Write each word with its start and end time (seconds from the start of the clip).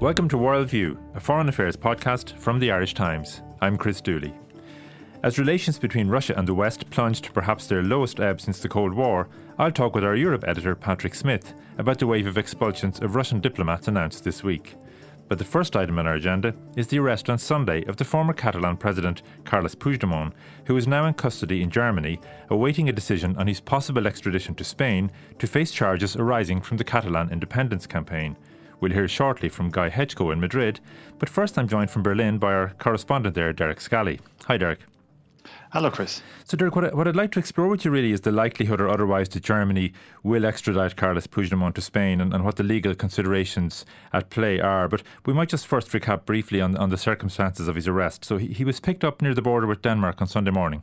Welcome 0.00 0.30
to 0.30 0.38
Worldview, 0.38 0.96
a 1.14 1.20
foreign 1.20 1.50
affairs 1.50 1.76
podcast 1.76 2.34
from 2.38 2.58
the 2.58 2.70
Irish 2.72 2.94
Times. 2.94 3.42
I'm 3.60 3.76
Chris 3.76 4.00
Dooley. 4.00 4.32
As 5.22 5.38
relations 5.38 5.78
between 5.78 6.08
Russia 6.08 6.32
and 6.38 6.48
the 6.48 6.54
West 6.54 6.88
plunged 6.88 7.24
to 7.24 7.32
perhaps 7.32 7.66
their 7.66 7.82
lowest 7.82 8.18
ebb 8.18 8.40
since 8.40 8.60
the 8.60 8.68
Cold 8.70 8.94
War, 8.94 9.28
I'll 9.58 9.70
talk 9.70 9.94
with 9.94 10.02
our 10.02 10.16
Europe 10.16 10.44
editor 10.48 10.74
Patrick 10.74 11.14
Smyth 11.14 11.52
about 11.76 11.98
the 11.98 12.06
wave 12.06 12.26
of 12.26 12.38
expulsions 12.38 12.98
of 13.00 13.14
Russian 13.14 13.40
diplomats 13.40 13.88
announced 13.88 14.24
this 14.24 14.42
week. 14.42 14.74
But 15.28 15.36
the 15.36 15.44
first 15.44 15.76
item 15.76 15.98
on 15.98 16.06
our 16.06 16.14
agenda 16.14 16.54
is 16.78 16.86
the 16.86 16.98
arrest 16.98 17.28
on 17.28 17.36
Sunday 17.36 17.84
of 17.84 17.98
the 17.98 18.04
former 18.06 18.32
Catalan 18.32 18.78
president 18.78 19.20
Carles 19.44 19.74
Puigdemont, 19.74 20.32
who 20.64 20.78
is 20.78 20.88
now 20.88 21.04
in 21.04 21.12
custody 21.12 21.60
in 21.60 21.68
Germany, 21.68 22.18
awaiting 22.48 22.88
a 22.88 22.92
decision 22.94 23.36
on 23.36 23.46
his 23.46 23.60
possible 23.60 24.06
extradition 24.06 24.54
to 24.54 24.64
Spain 24.64 25.12
to 25.38 25.46
face 25.46 25.70
charges 25.70 26.16
arising 26.16 26.62
from 26.62 26.78
the 26.78 26.84
Catalan 26.84 27.30
independence 27.30 27.86
campaign. 27.86 28.34
We'll 28.80 28.92
hear 28.92 29.08
shortly 29.08 29.48
from 29.48 29.70
Guy 29.70 29.90
Hedgecoe 29.90 30.30
in 30.30 30.40
Madrid, 30.40 30.80
but 31.18 31.28
first 31.28 31.58
I'm 31.58 31.68
joined 31.68 31.90
from 31.90 32.02
Berlin 32.02 32.38
by 32.38 32.54
our 32.54 32.72
correspondent 32.78 33.34
there, 33.34 33.52
Derek 33.52 33.80
Scally. 33.80 34.20
Hi, 34.46 34.56
Derek. 34.56 34.80
Hello, 35.72 35.90
Chris. 35.90 36.22
So, 36.44 36.56
Derek, 36.56 36.74
what, 36.74 36.86
I, 36.86 36.94
what 36.94 37.06
I'd 37.06 37.14
like 37.14 37.30
to 37.32 37.38
explore 37.38 37.68
with 37.68 37.84
you 37.84 37.90
really 37.90 38.12
is 38.12 38.22
the 38.22 38.32
likelihood 38.32 38.80
or 38.80 38.88
otherwise 38.88 39.28
that 39.30 39.42
Germany 39.42 39.92
will 40.22 40.44
extradite 40.44 40.96
Carles 40.96 41.26
Puigdemont 41.26 41.74
to 41.74 41.80
Spain 41.80 42.20
and, 42.20 42.34
and 42.34 42.44
what 42.44 42.56
the 42.56 42.62
legal 42.62 42.94
considerations 42.94 43.86
at 44.12 44.30
play 44.30 44.60
are. 44.60 44.88
But 44.88 45.02
we 45.26 45.32
might 45.32 45.48
just 45.48 45.66
first 45.66 45.90
recap 45.90 46.24
briefly 46.24 46.60
on, 46.60 46.76
on 46.76 46.90
the 46.90 46.98
circumstances 46.98 47.68
of 47.68 47.76
his 47.76 47.86
arrest. 47.86 48.24
So, 48.24 48.36
he, 48.36 48.48
he 48.48 48.64
was 48.64 48.80
picked 48.80 49.04
up 49.04 49.22
near 49.22 49.34
the 49.34 49.42
border 49.42 49.66
with 49.66 49.82
Denmark 49.82 50.20
on 50.20 50.26
Sunday 50.26 50.50
morning. 50.50 50.82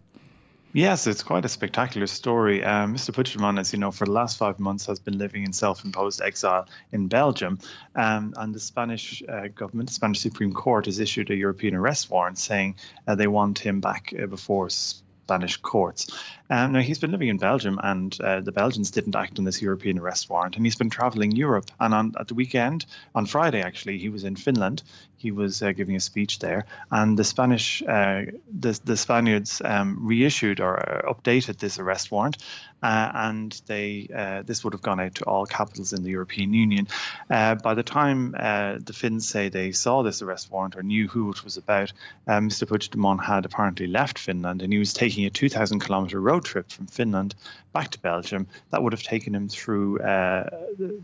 Yes, 0.74 1.08
it's 1.08 1.24
quite 1.24 1.46
a 1.46 1.50
spectacular 1.50 2.08
story. 2.08 2.64
Um, 2.64 2.94
Mr. 2.94 3.12
Puigdemont, 3.12 3.60
as 3.60 3.72
you 3.72 3.80
know, 3.80 3.92
for 3.92 4.06
the 4.06 4.12
last 4.12 4.38
five 4.38 4.60
months 4.60 4.86
has 4.88 5.00
been 5.00 5.18
living 5.18 5.44
in 5.44 5.54
self-imposed 5.54 6.22
exile 6.22 6.68
in 6.92 7.08
Belgium, 7.08 7.60
um, 7.96 8.34
and 8.38 8.54
the 8.54 8.60
Spanish 8.60 9.24
uh, 9.28 9.48
government, 9.48 9.88
the 9.88 9.94
Spanish 9.94 10.20
Supreme 10.20 10.54
Court, 10.54 10.86
has 10.86 11.00
issued 11.00 11.32
a 11.32 11.36
European 11.36 11.74
arrest 11.74 12.10
warrant 12.10 12.38
saying 12.38 12.76
uh, 13.08 13.16
they 13.16 13.28
want 13.28 13.60
him 13.60 13.80
back 13.80 14.14
uh, 14.22 14.26
before 14.26 14.70
Spanish 14.70 15.58
courts. 15.58 16.08
Um, 16.50 16.72
now, 16.72 16.80
he's 16.80 17.00
been 17.00 17.12
living 17.12 17.28
in 17.28 17.38
Belgium, 17.38 17.80
and 17.84 18.18
uh, 18.22 18.40
the 18.40 18.52
Belgians 18.52 18.92
didn't 18.92 19.16
act 19.16 19.38
on 19.38 19.46
this 19.46 19.62
European 19.62 20.00
arrest 20.00 20.30
warrant, 20.30 20.56
and 20.56 20.66
he's 20.66 20.76
been 20.76 20.90
traveling 20.90 21.32
Europe. 21.32 21.70
And 21.80 21.94
on 21.94 22.14
at 22.20 22.28
the 22.30 22.36
weekend, 22.36 22.86
on 23.14 23.26
Friday 23.26 23.62
actually, 23.62 23.98
he 23.98 24.10
was 24.10 24.24
in 24.24 24.36
Finland. 24.36 24.84
He 25.18 25.32
was 25.32 25.64
uh, 25.64 25.72
giving 25.72 25.96
a 25.96 26.00
speech 26.00 26.40
there, 26.40 26.66
and 26.92 27.18
the 27.18 27.24
Spanish, 27.24 27.82
uh, 27.82 28.26
the 28.60 28.80
the 28.86 28.96
Spaniards 28.96 29.62
um, 29.66 30.08
reissued 30.08 30.60
or 30.60 30.78
uh, 30.78 31.12
updated 31.12 31.58
this 31.58 31.80
arrest 31.80 32.12
warrant, 32.12 32.38
uh, 32.84 33.12
and 33.14 33.60
they 33.66 34.08
uh, 34.16 34.44
this 34.44 34.64
would 34.64 34.74
have 34.74 34.84
gone 34.84 35.00
out 35.00 35.16
to 35.16 35.26
all 35.26 35.48
capitals 35.48 35.92
in 35.92 36.04
the 36.04 36.12
European 36.12 36.54
Union. 36.54 36.88
by 37.28 37.74
the 37.74 37.84
time 37.84 38.32
the 38.32 38.94
Finns 38.94 39.28
say 39.28 39.50
they 39.50 39.72
saw 39.72 40.04
this 40.04 40.22
arrest 40.22 40.52
warrant 40.52 40.76
or 40.76 40.84
knew 40.84 41.08
who 41.08 41.32
it 41.32 41.44
was 41.44 41.58
about, 41.58 41.92
Mr. 42.28 42.68
Puigdemont 42.68 43.24
had 43.24 43.46
apparently 43.46 43.88
left 43.88 44.20
Finland, 44.20 44.62
and 44.62 44.72
he 44.72 44.80
was 44.80 44.94
taking 44.94 45.26
a 45.26 45.32
2,000 45.32 45.80
kilometer 45.80 46.22
road 46.22 46.37
road 46.38 46.46
trip 46.46 46.72
from 46.72 46.88
Finland 46.88 47.36
back 47.74 47.90
to 47.90 48.00
Belgium. 48.00 48.48
That 48.70 48.84
would 48.84 48.94
have 48.94 49.04
taken 49.04 49.34
him 49.34 49.50
through 49.50 50.00
uh, 50.00 50.50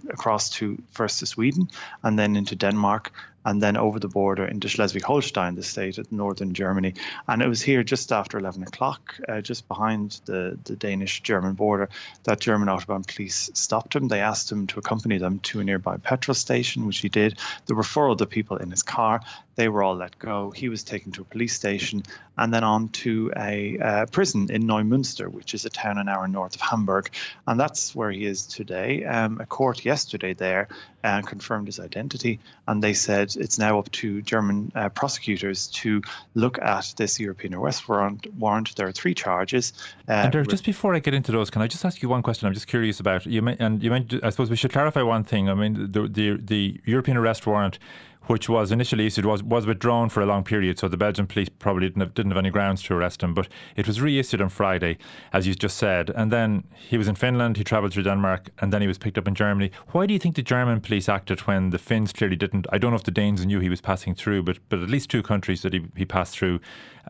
across 0.09 0.49
to 0.51 0.77
first 0.91 1.19
to 1.19 1.25
Sweden 1.25 1.67
and 2.03 2.17
then 2.19 2.35
into 2.35 2.55
Denmark 2.55 3.11
and 3.45 3.61
then 3.61 3.77
over 3.77 3.99
the 3.99 4.07
border 4.07 4.45
into 4.45 4.67
Schleswig-Holstein, 4.67 5.55
the 5.55 5.63
state 5.63 5.97
of 5.97 6.11
northern 6.11 6.53
Germany. 6.53 6.93
And 7.27 7.41
it 7.41 7.47
was 7.47 7.61
here 7.61 7.83
just 7.83 8.11
after 8.11 8.37
11 8.37 8.63
o'clock, 8.63 9.15
uh, 9.27 9.41
just 9.41 9.67
behind 9.67 10.19
the, 10.25 10.57
the 10.63 10.75
Danish-German 10.75 11.53
border, 11.53 11.89
that 12.23 12.39
German 12.39 12.67
Autobahn 12.67 13.07
police 13.07 13.49
stopped 13.53 13.95
him. 13.95 14.07
They 14.07 14.21
asked 14.21 14.51
him 14.51 14.67
to 14.67 14.79
accompany 14.79 15.17
them 15.17 15.39
to 15.39 15.59
a 15.59 15.63
nearby 15.63 15.97
petrol 15.97 16.35
station, 16.35 16.85
which 16.85 16.99
he 16.99 17.09
did. 17.09 17.39
There 17.65 17.75
were 17.75 17.83
four 17.83 18.09
other 18.09 18.25
people 18.25 18.57
in 18.57 18.71
his 18.71 18.83
car. 18.83 19.21
They 19.55 19.67
were 19.67 19.83
all 19.83 19.95
let 19.95 20.17
go. 20.17 20.51
He 20.51 20.69
was 20.69 20.83
taken 20.83 21.11
to 21.13 21.21
a 21.21 21.25
police 21.25 21.53
station 21.53 22.03
and 22.37 22.53
then 22.53 22.63
on 22.63 22.89
to 22.89 23.31
a 23.35 23.77
uh, 23.77 24.05
prison 24.07 24.49
in 24.49 24.63
Neumünster, 24.63 25.27
which 25.27 25.53
is 25.53 25.65
a 25.65 25.69
town 25.69 25.99
an 25.99 26.09
hour 26.09 26.27
north 26.27 26.55
of 26.55 26.61
Hamburg. 26.61 27.09
And 27.45 27.59
that's 27.59 27.93
where 27.93 28.09
he 28.09 28.25
is 28.25 28.47
today. 28.47 29.05
Um, 29.05 29.39
a 29.39 29.45
court 29.45 29.85
yesterday 29.85 30.33
there 30.33 30.67
uh, 31.03 31.21
confirmed 31.21 31.67
his 31.67 31.79
identity, 31.79 32.39
and 32.67 32.81
they 32.81 32.93
said 32.93 33.32
it's 33.35 33.57
now 33.57 33.79
up 33.79 33.91
to 33.91 34.21
German 34.21 34.71
uh, 34.75 34.89
prosecutors 34.89 35.67
to 35.67 36.01
look 36.35 36.59
at 36.61 36.93
this 36.97 37.19
European 37.19 37.53
arrest 37.53 37.87
warrant. 37.87 38.27
warrant. 38.37 38.75
There 38.75 38.87
are 38.87 38.91
three 38.91 39.13
charges. 39.13 39.73
Uh, 40.07 40.13
and 40.13 40.33
there, 40.33 40.43
just 40.43 40.65
before 40.65 40.95
I 40.95 40.99
get 40.99 41.13
into 41.13 41.31
those, 41.31 41.49
can 41.49 41.61
I 41.61 41.67
just 41.67 41.85
ask 41.85 42.01
you 42.01 42.09
one 42.09 42.21
question? 42.21 42.47
I'm 42.47 42.53
just 42.53 42.67
curious 42.67 42.99
about 42.99 43.25
you. 43.25 43.41
May, 43.41 43.55
And 43.59 43.81
you 43.83 43.89
mentioned, 43.89 44.21
I 44.23 44.29
suppose 44.29 44.49
we 44.49 44.55
should 44.55 44.71
clarify 44.71 45.01
one 45.01 45.23
thing. 45.23 45.49
I 45.49 45.53
mean, 45.53 45.91
the 45.91 46.07
the, 46.07 46.37
the 46.37 46.81
European 46.85 47.17
arrest 47.17 47.45
warrant 47.45 47.79
which 48.27 48.47
was 48.47 48.71
initially 48.71 49.05
issued, 49.05 49.25
was, 49.25 49.43
was 49.43 49.65
withdrawn 49.65 50.09
for 50.09 50.21
a 50.21 50.25
long 50.25 50.43
period. 50.43 50.79
So 50.79 50.87
the 50.87 50.97
Belgian 50.97 51.27
police 51.27 51.49
probably 51.49 51.87
didn't 51.87 52.01
have, 52.01 52.13
didn't 52.13 52.31
have 52.31 52.37
any 52.37 52.49
grounds 52.49 52.81
to 52.83 52.93
arrest 52.93 53.21
him. 53.21 53.33
But 53.33 53.47
it 53.75 53.87
was 53.87 54.01
reissued 54.01 54.41
on 54.41 54.49
Friday, 54.49 54.97
as 55.31 55.47
you 55.47 55.55
just 55.55 55.77
said. 55.77 56.09
And 56.11 56.31
then 56.31 56.63
he 56.75 56.97
was 56.97 57.07
in 57.07 57.15
Finland, 57.15 57.57
he 57.57 57.63
travelled 57.63 57.93
through 57.93 58.03
Denmark, 58.03 58.49
and 58.59 58.71
then 58.71 58.81
he 58.81 58.87
was 58.87 58.97
picked 58.97 59.17
up 59.17 59.27
in 59.27 59.35
Germany. 59.35 59.71
Why 59.91 60.05
do 60.05 60.13
you 60.13 60.19
think 60.19 60.35
the 60.35 60.41
German 60.41 60.81
police 60.81 61.09
acted 61.09 61.41
when 61.41 61.71
the 61.71 61.77
Finns 61.77 62.13
clearly 62.13 62.35
didn't? 62.35 62.67
I 62.71 62.77
don't 62.77 62.91
know 62.91 62.97
if 62.97 63.03
the 63.03 63.11
Danes 63.11 63.45
knew 63.45 63.59
he 63.59 63.69
was 63.69 63.81
passing 63.81 64.15
through, 64.15 64.43
but, 64.43 64.59
but 64.69 64.79
at 64.79 64.89
least 64.89 65.09
two 65.09 65.23
countries 65.23 65.61
that 65.63 65.73
he, 65.73 65.85
he 65.95 66.05
passed 66.05 66.37
through. 66.37 66.59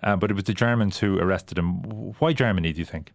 Uh, 0.01 0.15
but 0.15 0.31
it 0.31 0.33
was 0.33 0.45
the 0.45 0.53
Germans 0.53 0.99
who 0.99 1.19
arrested 1.19 1.57
him. 1.57 1.83
Why 2.19 2.33
Germany, 2.33 2.73
do 2.73 2.79
you 2.79 2.85
think? 2.85 3.11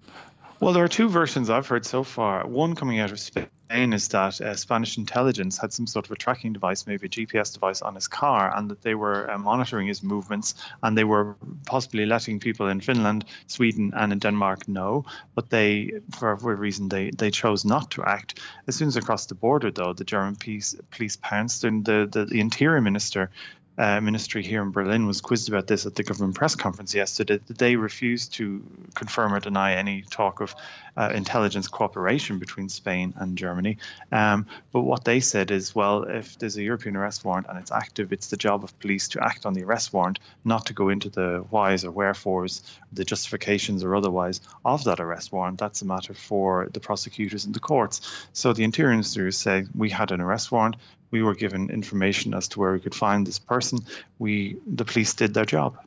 Well, 0.60 0.72
there 0.72 0.84
are 0.84 0.88
two 0.88 1.08
versions 1.08 1.50
I've 1.50 1.66
heard 1.66 1.84
so 1.84 2.02
far. 2.02 2.46
One 2.46 2.74
coming 2.74 2.98
out 3.00 3.12
of 3.12 3.20
Spain 3.20 3.48
is 3.70 4.08
that 4.08 4.40
uh, 4.40 4.54
Spanish 4.54 4.98
intelligence 4.98 5.58
had 5.58 5.72
some 5.72 5.86
sort 5.86 6.06
of 6.06 6.12
a 6.12 6.16
tracking 6.16 6.52
device, 6.52 6.86
maybe 6.86 7.06
a 7.06 7.08
GPS 7.08 7.52
device 7.52 7.82
on 7.82 7.94
his 7.94 8.08
car, 8.08 8.54
and 8.56 8.70
that 8.70 8.82
they 8.82 8.94
were 8.94 9.30
uh, 9.30 9.38
monitoring 9.38 9.88
his 9.88 10.02
movements 10.02 10.54
and 10.82 10.96
they 10.96 11.04
were 11.04 11.36
possibly 11.66 12.06
letting 12.06 12.40
people 12.40 12.68
in 12.68 12.80
Finland, 12.80 13.24
Sweden, 13.46 13.92
and 13.94 14.12
in 14.12 14.18
Denmark 14.18 14.68
know. 14.68 15.04
But 15.34 15.50
they, 15.50 16.00
for 16.16 16.34
whatever 16.34 16.56
reason, 16.56 16.88
they, 16.88 17.10
they 17.10 17.30
chose 17.30 17.64
not 17.64 17.90
to 17.92 18.04
act. 18.04 18.40
As 18.66 18.76
soon 18.76 18.88
as 18.88 18.96
across 18.96 19.26
the 19.26 19.34
border, 19.34 19.70
though, 19.70 19.92
the 19.92 20.04
German 20.04 20.36
police, 20.36 20.74
police 20.90 21.16
pounced, 21.16 21.64
and 21.64 21.84
the, 21.84 22.08
the, 22.10 22.24
the 22.24 22.40
interior 22.40 22.80
minister 22.80 23.30
uh, 23.78 24.00
ministry 24.00 24.42
here 24.42 24.62
in 24.62 24.72
Berlin 24.72 25.06
was 25.06 25.20
quizzed 25.20 25.48
about 25.48 25.66
this 25.68 25.86
at 25.86 25.94
the 25.94 26.02
government 26.02 26.34
press 26.34 26.56
conference 26.56 26.94
yesterday. 26.94 27.38
They 27.46 27.76
refused 27.76 28.34
to 28.34 28.62
confirm 28.94 29.32
or 29.32 29.40
deny 29.40 29.74
any 29.74 30.02
talk 30.02 30.40
of 30.40 30.54
uh, 30.96 31.12
intelligence 31.14 31.68
cooperation 31.68 32.40
between 32.40 32.68
Spain 32.68 33.14
and 33.16 33.38
Germany. 33.38 33.78
Um, 34.10 34.46
but 34.72 34.80
what 34.80 35.04
they 35.04 35.20
said 35.20 35.52
is, 35.52 35.74
well, 35.74 36.02
if 36.02 36.38
there's 36.38 36.56
a 36.56 36.62
European 36.62 36.96
arrest 36.96 37.24
warrant 37.24 37.46
and 37.48 37.56
it's 37.56 37.70
active, 37.70 38.12
it's 38.12 38.28
the 38.28 38.36
job 38.36 38.64
of 38.64 38.76
police 38.80 39.08
to 39.08 39.24
act 39.24 39.46
on 39.46 39.54
the 39.54 39.62
arrest 39.62 39.92
warrant, 39.92 40.18
not 40.44 40.66
to 40.66 40.72
go 40.72 40.88
into 40.88 41.08
the 41.08 41.44
whys 41.50 41.84
or 41.84 41.92
wherefores, 41.92 42.62
the 42.92 43.04
justifications 43.04 43.84
or 43.84 43.94
otherwise 43.94 44.40
of 44.64 44.82
that 44.84 44.98
arrest 44.98 45.32
warrant. 45.32 45.58
That's 45.58 45.82
a 45.82 45.86
matter 45.86 46.14
for 46.14 46.68
the 46.72 46.80
prosecutors 46.80 47.44
and 47.44 47.54
the 47.54 47.60
courts. 47.60 48.00
So 48.32 48.52
the 48.52 48.64
Interior 48.64 48.90
Ministry 48.90 49.32
say 49.32 49.66
we 49.74 49.90
had 49.90 50.10
an 50.10 50.20
arrest 50.20 50.50
warrant 50.50 50.76
we 51.10 51.22
were 51.22 51.34
given 51.34 51.70
information 51.70 52.34
as 52.34 52.48
to 52.48 52.60
where 52.60 52.72
we 52.72 52.80
could 52.80 52.94
find 52.94 53.26
this 53.26 53.38
person. 53.38 53.80
We, 54.18 54.56
the 54.66 54.84
police, 54.84 55.14
did 55.14 55.34
their 55.34 55.44
job. 55.44 55.78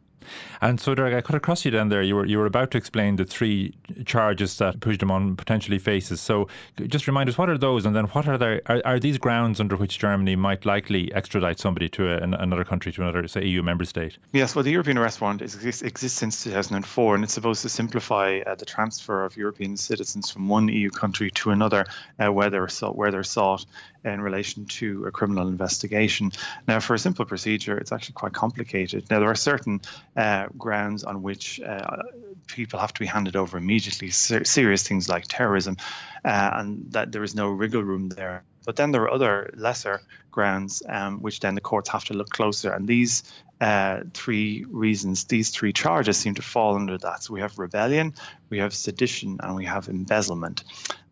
And 0.61 0.79
so, 0.79 0.93
Derek, 0.93 1.13
I 1.13 1.21
cut 1.21 1.35
across 1.35 1.65
you 1.65 1.71
then 1.71 1.89
there. 1.89 2.01
You 2.01 2.15
were 2.15 2.25
you 2.25 2.37
were 2.37 2.45
about 2.45 2.71
to 2.71 2.77
explain 2.77 3.15
the 3.15 3.25
three 3.25 3.73
charges 4.05 4.57
that 4.57 4.79
Puigdemont 4.79 5.37
potentially 5.37 5.79
faces. 5.79 6.21
So, 6.21 6.47
just 6.87 7.07
remind 7.07 7.29
us 7.29 7.37
what 7.37 7.49
are 7.49 7.57
those, 7.57 7.85
and 7.85 7.95
then 7.95 8.05
what 8.05 8.27
are 8.27 8.37
there? 8.37 8.61
Are, 8.67 8.81
are 8.85 8.99
these 8.99 9.17
grounds 9.17 9.59
under 9.59 9.75
which 9.75 9.97
Germany 9.97 10.35
might 10.35 10.65
likely 10.65 11.13
extradite 11.13 11.59
somebody 11.59 11.89
to 11.89 12.11
a, 12.11 12.17
another 12.17 12.63
country, 12.63 12.91
to 12.91 13.01
another, 13.01 13.27
say, 13.27 13.45
EU 13.45 13.63
member 13.63 13.85
state? 13.85 14.17
Yes. 14.33 14.55
Well, 14.55 14.63
the 14.63 14.71
European 14.71 14.97
arrest 14.97 15.19
warrant 15.21 15.41
exists, 15.41 15.81
exists 15.81 16.19
since 16.19 16.43
2004, 16.43 17.15
and 17.15 17.23
it's 17.23 17.33
supposed 17.33 17.61
to 17.63 17.69
simplify 17.69 18.41
uh, 18.45 18.55
the 18.55 18.65
transfer 18.65 19.25
of 19.25 19.35
European 19.37 19.77
citizens 19.77 20.29
from 20.29 20.47
one 20.47 20.67
EU 20.67 20.89
country 20.89 21.31
to 21.31 21.51
another, 21.51 21.85
uh, 22.19 22.31
where 22.31 22.49
they're 22.49 22.67
sought, 22.67 22.95
where 22.95 23.11
they're 23.11 23.23
sought 23.23 23.65
in 24.03 24.21
relation 24.21 24.65
to 24.65 25.05
a 25.05 25.11
criminal 25.11 25.47
investigation. 25.47 26.31
Now, 26.67 26.79
for 26.79 26.93
a 26.93 26.99
simple 26.99 27.25
procedure, 27.25 27.77
it's 27.77 27.91
actually 27.91 28.13
quite 28.13 28.33
complicated. 28.33 29.09
Now, 29.09 29.19
there 29.19 29.29
are 29.29 29.35
certain 29.35 29.81
uh, 30.15 30.47
grounds 30.57 31.03
on 31.03 31.21
which 31.21 31.59
uh, 31.59 32.03
people 32.47 32.79
have 32.79 32.93
to 32.93 32.99
be 32.99 33.05
handed 33.05 33.35
over 33.35 33.57
immediately, 33.57 34.09
ser- 34.09 34.43
serious 34.43 34.87
things 34.87 35.07
like 35.07 35.25
terrorism, 35.27 35.77
uh, 36.25 36.49
and 36.53 36.91
that 36.91 37.11
there 37.11 37.23
is 37.23 37.35
no 37.35 37.49
wriggle 37.49 37.83
room 37.83 38.09
there. 38.09 38.43
But 38.65 38.75
then 38.75 38.91
there 38.91 39.03
are 39.03 39.11
other 39.11 39.51
lesser 39.55 40.01
grounds 40.31 40.83
um, 40.87 41.21
which 41.21 41.39
then 41.39 41.55
the 41.55 41.61
courts 41.61 41.89
have 41.89 42.05
to 42.05 42.13
look 42.13 42.29
closer. 42.29 42.71
And 42.71 42.87
these 42.87 43.23
uh, 43.59 44.01
three 44.13 44.65
reasons, 44.69 45.25
these 45.25 45.49
three 45.49 45.73
charges 45.73 46.17
seem 46.17 46.35
to 46.35 46.41
fall 46.41 46.75
under 46.75 46.97
that. 46.97 47.23
So 47.23 47.33
we 47.33 47.41
have 47.41 47.59
rebellion, 47.59 48.13
we 48.49 48.59
have 48.59 48.73
sedition, 48.73 49.39
and 49.41 49.55
we 49.55 49.65
have 49.65 49.87
embezzlement. 49.87 50.63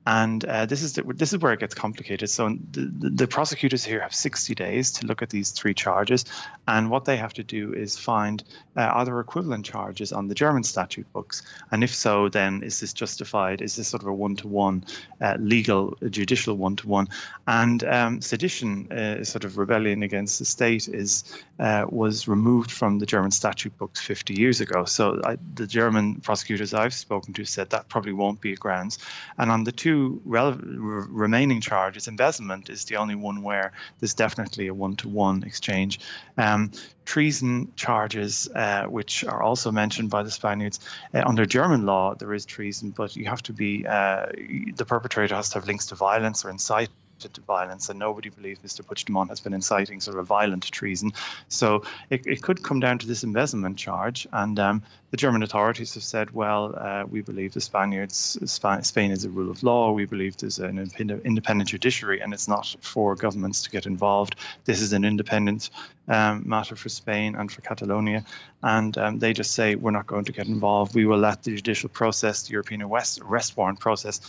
And 0.09 0.43
uh, 0.43 0.65
this 0.65 0.81
is 0.81 0.93
the, 0.93 1.03
this 1.03 1.33
is 1.33 1.39
where 1.39 1.53
it 1.53 1.59
gets 1.59 1.75
complicated. 1.75 2.31
So 2.31 2.49
the, 2.49 3.11
the, 3.11 3.27
prosecutors 3.27 3.85
here 3.85 3.99
have 3.99 4.15
60 4.15 4.55
days 4.55 4.93
to 4.93 5.05
look 5.05 5.21
at 5.21 5.29
these 5.29 5.51
three 5.51 5.75
charges, 5.75 6.25
and 6.67 6.89
what 6.89 7.05
they 7.05 7.17
have 7.17 7.33
to 7.33 7.43
do 7.43 7.73
is 7.73 7.95
find 7.95 8.43
uh, 8.75 8.81
are 8.81 9.05
there 9.05 9.19
equivalent 9.19 9.65
charges 9.65 10.11
on 10.11 10.27
the 10.27 10.33
German 10.33 10.63
statute 10.63 11.13
books, 11.13 11.43
and 11.71 11.83
if 11.83 11.93
so, 11.93 12.27
then 12.27 12.63
is 12.63 12.79
this 12.79 12.93
justified? 12.93 13.61
Is 13.61 13.75
this 13.75 13.89
sort 13.89 14.01
of 14.01 14.07
a 14.07 14.13
one-to-one 14.13 14.85
uh, 15.21 15.37
legal, 15.39 15.95
judicial 16.09 16.55
one-to-one? 16.55 17.09
And 17.45 17.83
um, 17.83 18.21
sedition, 18.21 18.91
uh, 18.91 19.23
sort 19.23 19.43
of 19.43 19.59
rebellion 19.59 20.01
against 20.01 20.39
the 20.39 20.45
state, 20.45 20.87
is 20.87 21.23
uh, 21.59 21.85
was 21.87 22.27
removed 22.27 22.71
from 22.71 22.97
the 22.97 23.05
German 23.05 23.29
statute 23.29 23.77
books 23.77 24.01
50 24.01 24.33
years 24.33 24.59
ago. 24.59 24.85
So 24.85 25.21
I, 25.23 25.37
the 25.53 25.67
German 25.67 26.15
prosecutors 26.15 26.73
I've 26.73 26.95
spoken 26.95 27.35
to 27.35 27.45
said 27.45 27.69
that 27.71 27.89
probably 27.89 28.13
won't 28.13 28.41
be 28.41 28.53
a 28.53 28.55
grounds. 28.55 28.97
And 29.37 29.51
on 29.51 29.65
the 29.65 29.71
two 29.71 29.98
remaining 29.99 31.61
charges, 31.61 32.07
embezzlement 32.07 32.69
is 32.69 32.85
the 32.85 32.97
only 32.97 33.15
one 33.15 33.41
where 33.41 33.73
there's 33.99 34.13
definitely 34.13 34.67
a 34.67 34.73
one-to-one 34.73 35.43
exchange. 35.43 35.99
Um, 36.37 36.71
treason 37.05 37.73
charges, 37.75 38.47
uh, 38.53 38.85
which 38.85 39.23
are 39.23 39.41
also 39.41 39.71
mentioned 39.71 40.09
by 40.09 40.23
the 40.23 40.31
Spaniards. 40.31 40.79
Uh, 41.13 41.23
under 41.25 41.45
German 41.45 41.85
law, 41.85 42.13
there 42.15 42.33
is 42.33 42.45
treason, 42.45 42.91
but 42.91 43.15
you 43.15 43.25
have 43.25 43.41
to 43.43 43.53
be 43.53 43.85
uh, 43.87 44.27
the 44.75 44.85
perpetrator 44.85 45.35
has 45.35 45.49
to 45.49 45.55
have 45.55 45.67
links 45.67 45.87
to 45.87 45.95
violence 45.95 46.45
or 46.45 46.49
incite 46.49 46.89
to 47.19 47.41
violence, 47.41 47.89
and 47.89 47.99
nobody 47.99 48.29
believes 48.29 48.59
Mr. 48.59 48.85
Puigdemont 48.85 49.29
has 49.29 49.39
been 49.39 49.53
inciting 49.53 50.01
sort 50.01 50.17
of 50.17 50.25
violent 50.25 50.63
treason. 50.71 51.13
So 51.47 51.83
it, 52.09 52.25
it 52.25 52.41
could 52.41 52.63
come 52.63 52.79
down 52.79 52.99
to 52.99 53.07
this 53.07 53.23
embezzlement 53.23 53.77
charge, 53.77 54.27
and 54.31 54.59
um, 54.59 54.83
the 55.11 55.17
German 55.17 55.43
authorities 55.43 55.95
have 55.95 56.03
said, 56.03 56.31
well, 56.31 56.75
uh, 56.77 57.05
we 57.09 57.21
believe 57.21 57.53
the 57.53 57.61
Spaniards, 57.61 58.37
Spain 58.45 59.11
is 59.11 59.25
a 59.25 59.29
rule 59.29 59.49
of 59.49 59.63
law. 59.63 59.91
We 59.91 60.05
believe 60.05 60.37
there's 60.37 60.59
an 60.59 60.91
independent 60.99 61.69
judiciary, 61.69 62.21
and 62.21 62.33
it's 62.33 62.47
not 62.47 62.75
for 62.81 63.15
governments 63.15 63.63
to 63.63 63.71
get 63.71 63.85
involved. 63.85 64.35
This 64.65 64.81
is 64.81 64.93
an 64.93 65.05
independent 65.05 65.69
um, 66.09 66.43
matter 66.47 66.75
for 66.75 66.89
Spain 66.89 67.35
and 67.35 67.51
for 67.51 67.61
Catalonia, 67.61 68.25
and 68.61 68.97
um, 68.97 69.19
they 69.19 69.33
just 69.33 69.51
say 69.51 69.75
we're 69.75 69.91
not 69.91 70.07
going 70.07 70.25
to 70.25 70.31
get 70.31 70.47
involved. 70.47 70.95
We 70.95 71.05
will 71.05 71.19
let 71.19 71.43
the 71.43 71.55
judicial 71.55 71.89
process, 71.89 72.43
the 72.43 72.53
European 72.53 72.81
arrest, 72.81 73.21
arrest 73.21 73.55
warrant 73.55 73.79
process, 73.79 74.19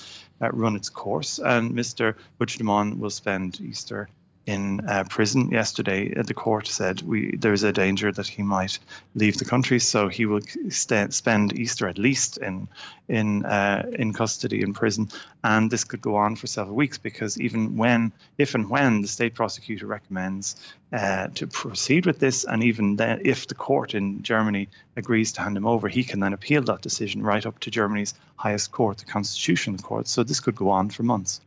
uh, 0.41 0.51
run 0.51 0.77
its 0.77 0.91
course. 0.91 1.39
And 1.39 1.73
Mr. 1.73 2.15
Puigdemont 2.39 2.99
will 2.99 3.11
spend 3.11 3.61
Easter 3.61 4.09
in 4.47 4.81
uh, 4.89 5.05
prison 5.09 5.51
yesterday. 5.51 6.15
Uh, 6.17 6.23
the 6.23 6.35
court 6.35 6.67
said 6.67 7.03
we 7.03 7.37
there's 7.37 7.63
a 7.63 7.73
danger 7.73 8.11
that 8.11 8.27
he 8.27 8.43
might 8.43 8.79
leave 9.15 9.37
the 9.37 9.45
country, 9.45 9.79
so 9.79 10.09
he 10.09 10.27
will 10.27 10.41
st- 10.69 11.13
spend 11.13 11.59
Easter 11.59 11.89
at 11.89 11.99
least 11.99 12.39
in 12.39 12.69
in 13.09 13.45
uh, 13.45 13.85
in 13.93 14.13
custody 14.13 14.63
in 14.63 14.73
prison, 14.73 15.09
and 15.45 15.71
this 15.71 15.85
could 15.85 16.01
go 16.01 16.17
on 16.17 16.37
for 16.37 16.47
several 16.47 16.77
weeks 16.77 16.99
because 16.99 17.41
even 17.41 17.77
when, 17.77 18.13
if 18.39 18.55
and 18.55 18.71
when 18.71 19.03
the 19.03 19.09
state 19.09 19.35
prosecutor 19.35 19.87
recommends 19.87 20.57
uh, 20.93 21.29
to 21.35 21.47
proceed 21.47 22.07
with 22.07 22.19
this, 22.19 22.45
and 22.45 22.63
even 22.65 22.97
then, 22.97 23.21
if 23.25 23.47
the 23.47 23.55
court 23.55 23.95
in 23.95 24.23
Germany 24.23 24.69
agrees 24.97 25.33
to 25.33 25.43
hand 25.43 25.57
him 25.57 25.67
over, 25.67 25.89
he 25.89 26.05
can 26.05 26.21
then 26.21 26.33
appeal 26.33 26.63
that 26.63 26.83
decision 26.83 27.23
right 27.23 27.45
up 27.47 27.59
to 27.61 27.71
Germany's 27.71 28.15
highest 28.37 28.73
court, 28.73 28.99
the 28.99 29.05
Constitutional 29.05 29.79
Court. 29.79 30.09
So 30.09 30.23
this 30.23 30.41
could 30.41 30.57
go 30.57 30.71
on 30.71 30.91
for 30.91 31.03
months. 31.03 31.41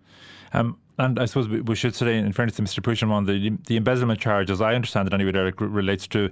Um, 0.54 0.78
and 1.00 1.20
I 1.20 1.26
suppose 1.26 1.48
we 1.48 1.76
should 1.76 1.96
say, 1.96 2.18
in 2.18 2.32
fairness 2.32 2.56
to 2.58 2.62
Mr. 2.62 2.80
Puigdemont, 2.80 3.26
the, 3.26 3.58
the 3.66 3.78
embezzlement 3.78 4.20
charge, 4.20 4.52
as 4.52 4.62
I 4.62 4.76
understand 4.76 5.08
it 5.08 5.14
anyway, 5.14 5.32
Derek, 5.32 5.60
relates 5.60 6.08
to 6.10 6.30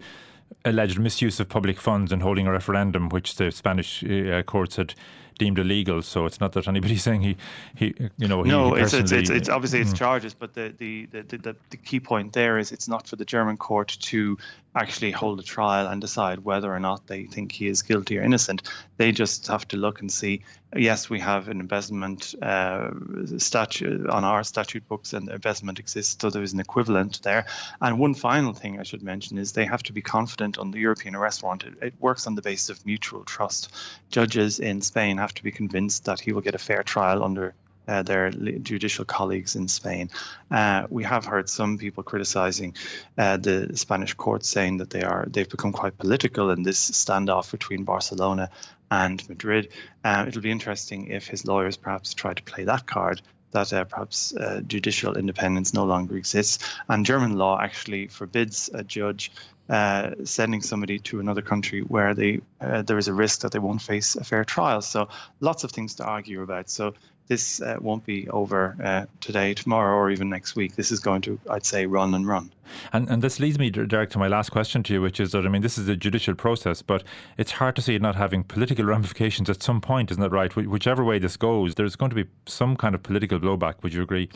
alleged 0.65 0.99
misuse 0.99 1.39
of 1.39 1.49
public 1.49 1.79
funds 1.79 2.11
in 2.11 2.19
holding 2.19 2.45
a 2.45 2.51
referendum, 2.51 3.09
which 3.09 3.35
the 3.35 3.51
Spanish 3.51 4.03
uh, 4.03 4.43
courts 4.43 4.75
had 4.75 4.93
deemed 5.41 5.57
illegal. 5.57 6.03
So 6.03 6.27
it's 6.27 6.39
not 6.39 6.51
that 6.51 6.67
anybody's 6.67 7.01
saying 7.07 7.21
he, 7.21 7.35
he 7.75 7.95
you 8.17 8.27
know, 8.27 8.43
he, 8.43 8.51
no, 8.51 8.75
he 8.75 8.83
it's, 8.83 8.93
it's, 8.93 9.11
it's, 9.11 9.29
it's, 9.31 9.49
obviously 9.49 9.81
it's 9.81 9.91
mm. 9.91 9.97
charges, 9.97 10.35
but 10.35 10.53
the, 10.53 10.71
the, 10.77 11.07
the, 11.07 11.23
the, 11.23 11.55
the 11.71 11.77
key 11.77 11.99
point 11.99 12.33
there 12.33 12.59
is 12.59 12.71
it's 12.71 12.87
not 12.87 13.07
for 13.07 13.15
the 13.15 13.25
German 13.25 13.57
court 13.57 13.97
to 14.01 14.37
actually 14.75 15.11
hold 15.11 15.39
a 15.39 15.43
trial 15.43 15.87
and 15.87 15.99
decide 15.99 16.39
whether 16.39 16.73
or 16.73 16.79
not 16.79 17.07
they 17.07 17.25
think 17.25 17.51
he 17.51 17.67
is 17.67 17.81
guilty 17.81 18.17
or 18.17 18.21
innocent. 18.21 18.61
They 18.97 19.11
just 19.11 19.47
have 19.47 19.67
to 19.69 19.77
look 19.77 19.99
and 19.99 20.11
see. 20.11 20.43
Yes, 20.73 21.09
we 21.09 21.19
have 21.19 21.49
an 21.49 21.59
embezzlement 21.59 22.33
uh, 22.41 22.91
statute 23.37 24.07
on 24.09 24.23
our 24.23 24.43
statute 24.43 24.87
books, 24.87 25.11
and 25.11 25.27
embezzlement 25.27 25.79
exists, 25.79 26.15
so 26.21 26.29
there 26.29 26.43
is 26.43 26.53
an 26.53 26.61
equivalent 26.61 27.21
there. 27.23 27.45
And 27.81 27.99
one 27.99 28.13
final 28.13 28.53
thing 28.53 28.79
I 28.79 28.83
should 28.83 29.03
mention 29.03 29.37
is 29.37 29.51
they 29.51 29.65
have 29.65 29.83
to 29.83 29.93
be 29.93 30.01
confident 30.01 30.57
on 30.57 30.71
the 30.71 30.79
European 30.79 31.15
arrest 31.15 31.43
warrant. 31.43 31.63
It, 31.63 31.73
it 31.81 31.93
works 31.99 32.25
on 32.25 32.35
the 32.35 32.41
basis 32.41 32.69
of 32.69 32.85
mutual 32.85 33.25
trust. 33.25 33.73
Judges 34.11 34.59
in 34.61 34.81
Spain 34.81 35.17
have 35.17 35.30
to 35.35 35.43
be 35.43 35.51
convinced 35.51 36.05
that 36.05 36.19
he 36.19 36.33
will 36.33 36.41
get 36.41 36.55
a 36.55 36.59
fair 36.59 36.83
trial 36.83 37.23
under 37.23 37.53
uh, 37.87 38.03
their 38.03 38.29
judicial 38.31 39.05
colleagues 39.05 39.55
in 39.55 39.67
Spain. 39.67 40.09
Uh, 40.49 40.85
we 40.89 41.03
have 41.03 41.25
heard 41.25 41.49
some 41.49 41.77
people 41.77 42.03
criticizing 42.03 42.75
uh, 43.17 43.37
the 43.37 43.71
Spanish 43.75 44.13
courts, 44.13 44.47
saying 44.47 44.77
that 44.77 44.89
they 44.89 45.03
are 45.03 45.25
they've 45.27 45.49
become 45.49 45.71
quite 45.71 45.97
political 45.97 46.51
in 46.51 46.63
this 46.63 46.91
standoff 46.91 47.51
between 47.51 47.83
Barcelona 47.83 48.49
and 48.89 49.27
Madrid. 49.27 49.69
Uh, 50.03 50.25
it'll 50.27 50.41
be 50.41 50.51
interesting 50.51 51.07
if 51.07 51.27
his 51.27 51.45
lawyers 51.45 51.77
perhaps 51.77 52.13
try 52.13 52.33
to 52.33 52.43
play 52.43 52.65
that 52.65 52.85
card. 52.85 53.21
That 53.51 53.73
uh, 53.73 53.83
perhaps 53.83 54.35
uh, 54.35 54.61
judicial 54.65 55.17
independence 55.17 55.73
no 55.73 55.85
longer 55.85 56.17
exists. 56.17 56.59
And 56.87 57.05
German 57.05 57.37
law 57.37 57.59
actually 57.59 58.07
forbids 58.07 58.69
a 58.73 58.83
judge 58.83 59.31
uh, 59.69 60.11
sending 60.25 60.61
somebody 60.61 60.99
to 60.99 61.19
another 61.19 61.41
country 61.41 61.81
where 61.81 62.13
they 62.13 62.41
uh, 62.59 62.81
there 62.81 62.97
is 62.97 63.07
a 63.07 63.13
risk 63.13 63.41
that 63.41 63.51
they 63.51 63.59
won't 63.59 63.81
face 63.81 64.15
a 64.15 64.23
fair 64.23 64.43
trial. 64.43 64.81
So 64.81 65.07
lots 65.39 65.63
of 65.63 65.71
things 65.71 65.95
to 65.95 66.05
argue 66.05 66.41
about. 66.41 66.69
So 66.69 66.93
this 67.31 67.61
uh, 67.61 67.77
won't 67.79 68.05
be 68.05 68.27
over 68.27 68.75
uh, 68.83 69.05
today, 69.21 69.53
tomorrow, 69.53 69.95
or 69.95 70.11
even 70.11 70.29
next 70.29 70.53
week. 70.53 70.75
This 70.75 70.91
is 70.91 70.99
going 70.99 71.21
to, 71.21 71.39
I'd 71.49 71.65
say, 71.65 71.85
run 71.85 72.13
and 72.13 72.27
run. 72.27 72.51
And, 72.91 73.07
and 73.09 73.21
this 73.21 73.39
leads 73.39 73.57
me, 73.57 73.69
Derek, 73.69 74.09
to 74.09 74.19
my 74.19 74.27
last 74.27 74.49
question 74.49 74.83
to 74.83 74.93
you, 74.93 75.01
which 75.01 75.17
is 75.21 75.31
that, 75.31 75.45
I 75.45 75.47
mean, 75.47 75.61
this 75.61 75.77
is 75.77 75.87
a 75.87 75.95
judicial 75.95 76.35
process, 76.35 76.81
but 76.81 77.05
it's 77.37 77.51
hard 77.51 77.77
to 77.77 77.81
see 77.81 77.95
it 77.95 78.01
not 78.01 78.17
having 78.17 78.43
political 78.43 78.83
ramifications 78.93 79.49
at 79.49 79.63
some 79.63 79.79
point, 79.79 80.11
isn't 80.11 80.21
that 80.21 80.31
right? 80.31 80.53
Whichever 80.53 81.05
way 81.05 81.19
this 81.19 81.37
goes, 81.37 81.75
there's 81.75 81.95
going 81.95 82.09
to 82.09 82.15
be 82.17 82.25
some 82.47 82.75
kind 82.75 82.95
of 82.95 83.01
political 83.01 83.39
blowback. 83.39 83.75
Would 83.81 83.93
you 83.93 84.01
agree? 84.01 84.27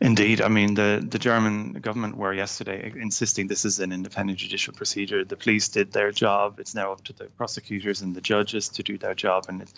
Indeed. 0.00 0.42
I 0.42 0.48
mean, 0.48 0.74
the, 0.74 1.02
the 1.06 1.18
German 1.18 1.72
government 1.74 2.16
were 2.18 2.34
yesterday 2.34 2.92
insisting 2.96 3.46
this 3.46 3.64
is 3.64 3.80
an 3.80 3.92
independent 3.92 4.38
judicial 4.38 4.74
procedure. 4.74 5.24
The 5.24 5.36
police 5.36 5.68
did 5.68 5.92
their 5.92 6.10
job. 6.12 6.60
It's 6.60 6.74
now 6.74 6.92
up 6.92 7.04
to 7.04 7.12
the 7.14 7.24
prosecutors 7.24 8.02
and 8.02 8.14
the 8.14 8.20
judges 8.20 8.68
to 8.70 8.82
do 8.82 8.98
their 8.98 9.14
job. 9.14 9.46
And 9.48 9.62
it, 9.62 9.72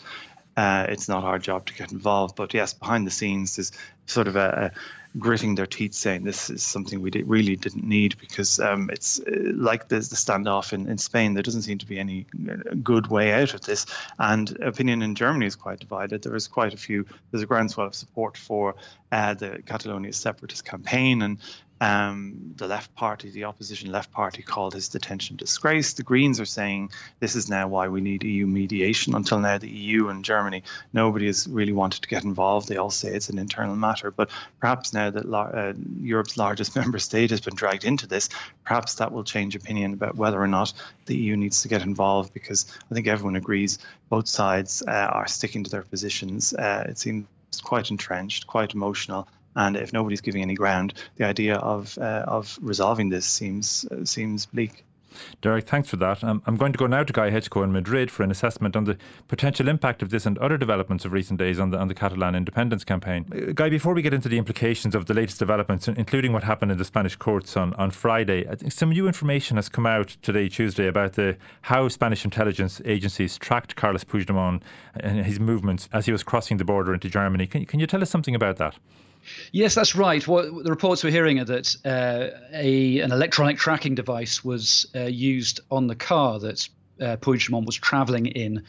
uh, 0.60 0.84
it's 0.90 1.08
not 1.08 1.24
our 1.24 1.38
job 1.38 1.64
to 1.64 1.72
get 1.74 1.90
involved. 1.90 2.36
But 2.36 2.52
yes, 2.52 2.74
behind 2.74 3.06
the 3.06 3.10
scenes, 3.10 3.56
there's 3.56 3.72
sort 4.04 4.28
of 4.28 4.36
a, 4.36 4.72
a 4.74 5.18
gritting 5.18 5.54
their 5.54 5.66
teeth 5.66 5.94
saying 5.94 6.22
this 6.22 6.50
is 6.50 6.62
something 6.62 7.00
we 7.00 7.10
did, 7.10 7.26
really 7.26 7.56
didn't 7.56 7.82
need 7.82 8.18
because 8.18 8.60
um, 8.60 8.90
it's 8.90 9.20
uh, 9.20 9.52
like 9.54 9.88
the, 9.88 9.96
the 9.96 10.16
standoff 10.16 10.74
in, 10.74 10.86
in 10.86 10.98
Spain. 10.98 11.32
There 11.32 11.42
doesn't 11.42 11.62
seem 11.62 11.78
to 11.78 11.86
be 11.86 11.98
any 11.98 12.26
uh, 12.46 12.74
good 12.82 13.06
way 13.06 13.32
out 13.32 13.54
of 13.54 13.62
this. 13.62 13.86
And 14.18 14.50
opinion 14.60 15.00
in 15.00 15.14
Germany 15.14 15.46
is 15.46 15.56
quite 15.56 15.80
divided. 15.80 16.22
There 16.22 16.36
is 16.36 16.46
quite 16.46 16.74
a 16.74 16.76
few, 16.76 17.06
there's 17.30 17.42
a 17.42 17.46
groundswell 17.46 17.86
of 17.86 17.94
support 17.94 18.36
for 18.36 18.74
uh, 19.10 19.32
the 19.32 19.62
Catalonia 19.64 20.12
separatist 20.12 20.66
campaign. 20.66 21.22
And 21.22 21.38
um, 21.80 22.54
the 22.56 22.66
left 22.66 22.94
party, 22.94 23.30
the 23.30 23.44
opposition 23.44 23.90
left 23.90 24.12
party, 24.12 24.42
called 24.42 24.74
his 24.74 24.88
detention 24.88 25.36
disgrace. 25.36 25.94
The 25.94 26.02
Greens 26.02 26.38
are 26.38 26.44
saying 26.44 26.90
this 27.20 27.34
is 27.34 27.48
now 27.48 27.68
why 27.68 27.88
we 27.88 28.02
need 28.02 28.22
EU 28.22 28.46
mediation. 28.46 29.14
Until 29.14 29.38
now, 29.38 29.56
the 29.56 29.68
EU 29.68 30.08
and 30.08 30.22
Germany, 30.22 30.62
nobody 30.92 31.26
has 31.26 31.46
really 31.46 31.72
wanted 31.72 32.02
to 32.02 32.08
get 32.08 32.24
involved. 32.24 32.68
They 32.68 32.76
all 32.76 32.90
say 32.90 33.14
it's 33.14 33.30
an 33.30 33.38
internal 33.38 33.76
matter. 33.76 34.10
But 34.10 34.28
perhaps 34.60 34.92
now 34.92 35.08
that 35.10 35.32
uh, 35.32 35.72
Europe's 36.02 36.36
largest 36.36 36.76
member 36.80 36.98
state 36.98 37.30
has 37.30 37.40
been 37.40 37.54
dragged 37.54 37.84
into 37.84 38.06
this, 38.06 38.28
perhaps 38.62 38.96
that 38.96 39.10
will 39.10 39.24
change 39.24 39.56
opinion 39.56 39.94
about 39.94 40.16
whether 40.16 40.40
or 40.40 40.48
not 40.48 40.74
the 41.06 41.16
EU 41.16 41.36
needs 41.36 41.62
to 41.62 41.68
get 41.68 41.82
involved. 41.82 42.34
Because 42.34 42.66
I 42.90 42.94
think 42.94 43.06
everyone 43.06 43.36
agrees 43.36 43.78
both 44.10 44.28
sides 44.28 44.82
uh, 44.86 44.90
are 44.90 45.26
sticking 45.26 45.64
to 45.64 45.70
their 45.70 45.82
positions. 45.82 46.52
Uh, 46.52 46.84
it 46.88 46.98
seems 46.98 47.26
quite 47.62 47.90
entrenched, 47.90 48.46
quite 48.46 48.74
emotional 48.74 49.26
and 49.56 49.76
if 49.76 49.92
nobody's 49.92 50.20
giving 50.20 50.42
any 50.42 50.54
ground, 50.54 50.94
the 51.16 51.24
idea 51.24 51.56
of 51.56 51.96
uh, 51.98 52.24
of 52.26 52.58
resolving 52.60 53.08
this 53.08 53.26
seems 53.26 53.84
uh, 53.90 54.04
seems 54.04 54.46
bleak. 54.46 54.84
Derek, 55.42 55.66
thanks 55.66 55.88
for 55.88 55.96
that. 55.96 56.22
Um, 56.22 56.42
I'm 56.46 56.56
going 56.56 56.72
to 56.72 56.78
go 56.78 56.86
now 56.86 57.02
to 57.02 57.12
Guy 57.12 57.30
Hedgecoe 57.30 57.62
in 57.62 57.72
Madrid 57.72 58.10
for 58.10 58.22
an 58.22 58.30
assessment 58.30 58.76
on 58.76 58.84
the 58.84 58.96
potential 59.28 59.68
impact 59.68 60.02
of 60.02 60.10
this 60.10 60.26
and 60.26 60.38
other 60.38 60.56
developments 60.56 61.04
of 61.04 61.12
recent 61.12 61.38
days 61.38 61.58
on 61.58 61.70
the, 61.70 61.78
on 61.78 61.88
the 61.88 61.94
Catalan 61.94 62.34
independence 62.34 62.84
campaign. 62.84 63.26
Uh, 63.32 63.52
Guy, 63.52 63.68
before 63.68 63.94
we 63.94 64.02
get 64.02 64.14
into 64.14 64.28
the 64.28 64.38
implications 64.38 64.94
of 64.94 65.06
the 65.06 65.14
latest 65.14 65.38
developments, 65.38 65.88
including 65.88 66.32
what 66.32 66.44
happened 66.44 66.70
in 66.70 66.78
the 66.78 66.84
Spanish 66.84 67.16
courts 67.16 67.56
on, 67.56 67.74
on 67.74 67.90
Friday, 67.90 68.48
I 68.48 68.54
think 68.54 68.72
some 68.72 68.90
new 68.90 69.06
information 69.06 69.56
has 69.56 69.68
come 69.68 69.86
out 69.86 70.16
today, 70.22 70.48
Tuesday, 70.48 70.86
about 70.86 71.14
the 71.14 71.36
how 71.62 71.88
Spanish 71.88 72.24
intelligence 72.24 72.80
agencies 72.84 73.38
tracked 73.38 73.76
Carlos 73.76 74.04
Puigdemont 74.04 74.62
and 74.94 75.24
his 75.24 75.40
movements 75.40 75.88
as 75.92 76.06
he 76.06 76.12
was 76.12 76.22
crossing 76.22 76.58
the 76.58 76.64
border 76.64 76.94
into 76.94 77.08
Germany. 77.08 77.46
Can, 77.46 77.64
can 77.66 77.80
you 77.80 77.86
tell 77.86 78.02
us 78.02 78.10
something 78.10 78.34
about 78.34 78.58
that? 78.58 78.76
Yes, 79.52 79.74
that's 79.74 79.96
right. 79.96 80.26
What 80.26 80.64
the 80.64 80.70
reports 80.70 81.02
we're 81.02 81.10
hearing 81.10 81.40
are 81.40 81.44
that 81.44 81.76
uh, 81.84 82.38
a 82.52 83.00
an 83.00 83.12
electronic 83.12 83.58
tracking 83.58 83.94
device 83.94 84.44
was 84.44 84.86
uh, 84.94 85.02
used 85.02 85.60
on 85.70 85.86
the 85.86 85.96
car 85.96 86.38
that 86.38 86.68
uh, 87.00 87.16
Puigdemont 87.16 87.66
was 87.66 87.76
travelling 87.76 88.26
in, 88.26 88.62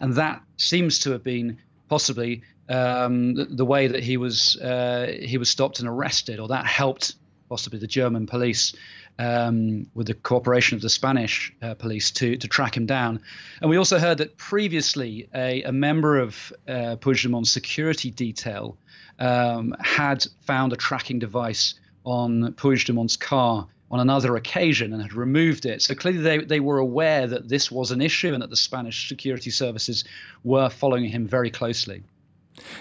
and 0.00 0.14
that 0.14 0.42
seems 0.56 1.00
to 1.00 1.10
have 1.10 1.22
been 1.22 1.58
possibly 1.88 2.42
um, 2.68 3.34
the, 3.34 3.44
the, 3.44 3.64
way 3.64 3.86
that 3.88 4.02
he 4.02 4.16
was 4.16 4.56
uh, 4.56 5.12
he 5.20 5.36
was 5.36 5.48
stopped 5.48 5.80
and 5.80 5.88
arrested, 5.88 6.40
or 6.40 6.48
that 6.48 6.66
helped 6.66 7.14
possibly 7.48 7.78
the 7.78 7.86
German 7.86 8.26
police 8.26 8.74
um, 9.18 9.86
with 9.94 10.06
the 10.06 10.14
cooperation 10.14 10.76
of 10.76 10.82
the 10.82 10.88
Spanish 10.88 11.52
uh, 11.60 11.74
police 11.74 12.10
to 12.12 12.36
to 12.36 12.48
track 12.48 12.76
him 12.76 12.86
down. 12.86 13.20
And 13.60 13.68
we 13.68 13.76
also 13.76 13.98
heard 13.98 14.18
that 14.18 14.36
previously 14.36 15.28
a, 15.34 15.62
a 15.64 15.72
member 15.72 16.18
of 16.18 16.52
uh, 16.66 16.96
Puigdemont's 16.96 17.50
security 17.50 18.10
detail 18.10 18.78
um, 19.18 19.74
had 19.80 20.26
found 20.40 20.72
a 20.72 20.76
tracking 20.76 21.18
device 21.18 21.74
on 22.04 22.52
Puigdemont's 22.54 23.16
car 23.16 23.66
on 23.90 24.00
another 24.00 24.36
occasion 24.36 24.92
and 24.92 25.02
had 25.02 25.12
removed 25.12 25.66
it. 25.66 25.82
So 25.82 25.94
clearly 25.94 26.20
they, 26.20 26.38
they 26.38 26.60
were 26.60 26.78
aware 26.78 27.26
that 27.26 27.48
this 27.48 27.70
was 27.70 27.90
an 27.90 28.00
issue 28.00 28.32
and 28.32 28.42
that 28.42 28.48
the 28.48 28.56
Spanish 28.56 29.08
security 29.08 29.50
services 29.50 30.04
were 30.44 30.70
following 30.70 31.04
him 31.04 31.26
very 31.26 31.50
closely. 31.50 32.02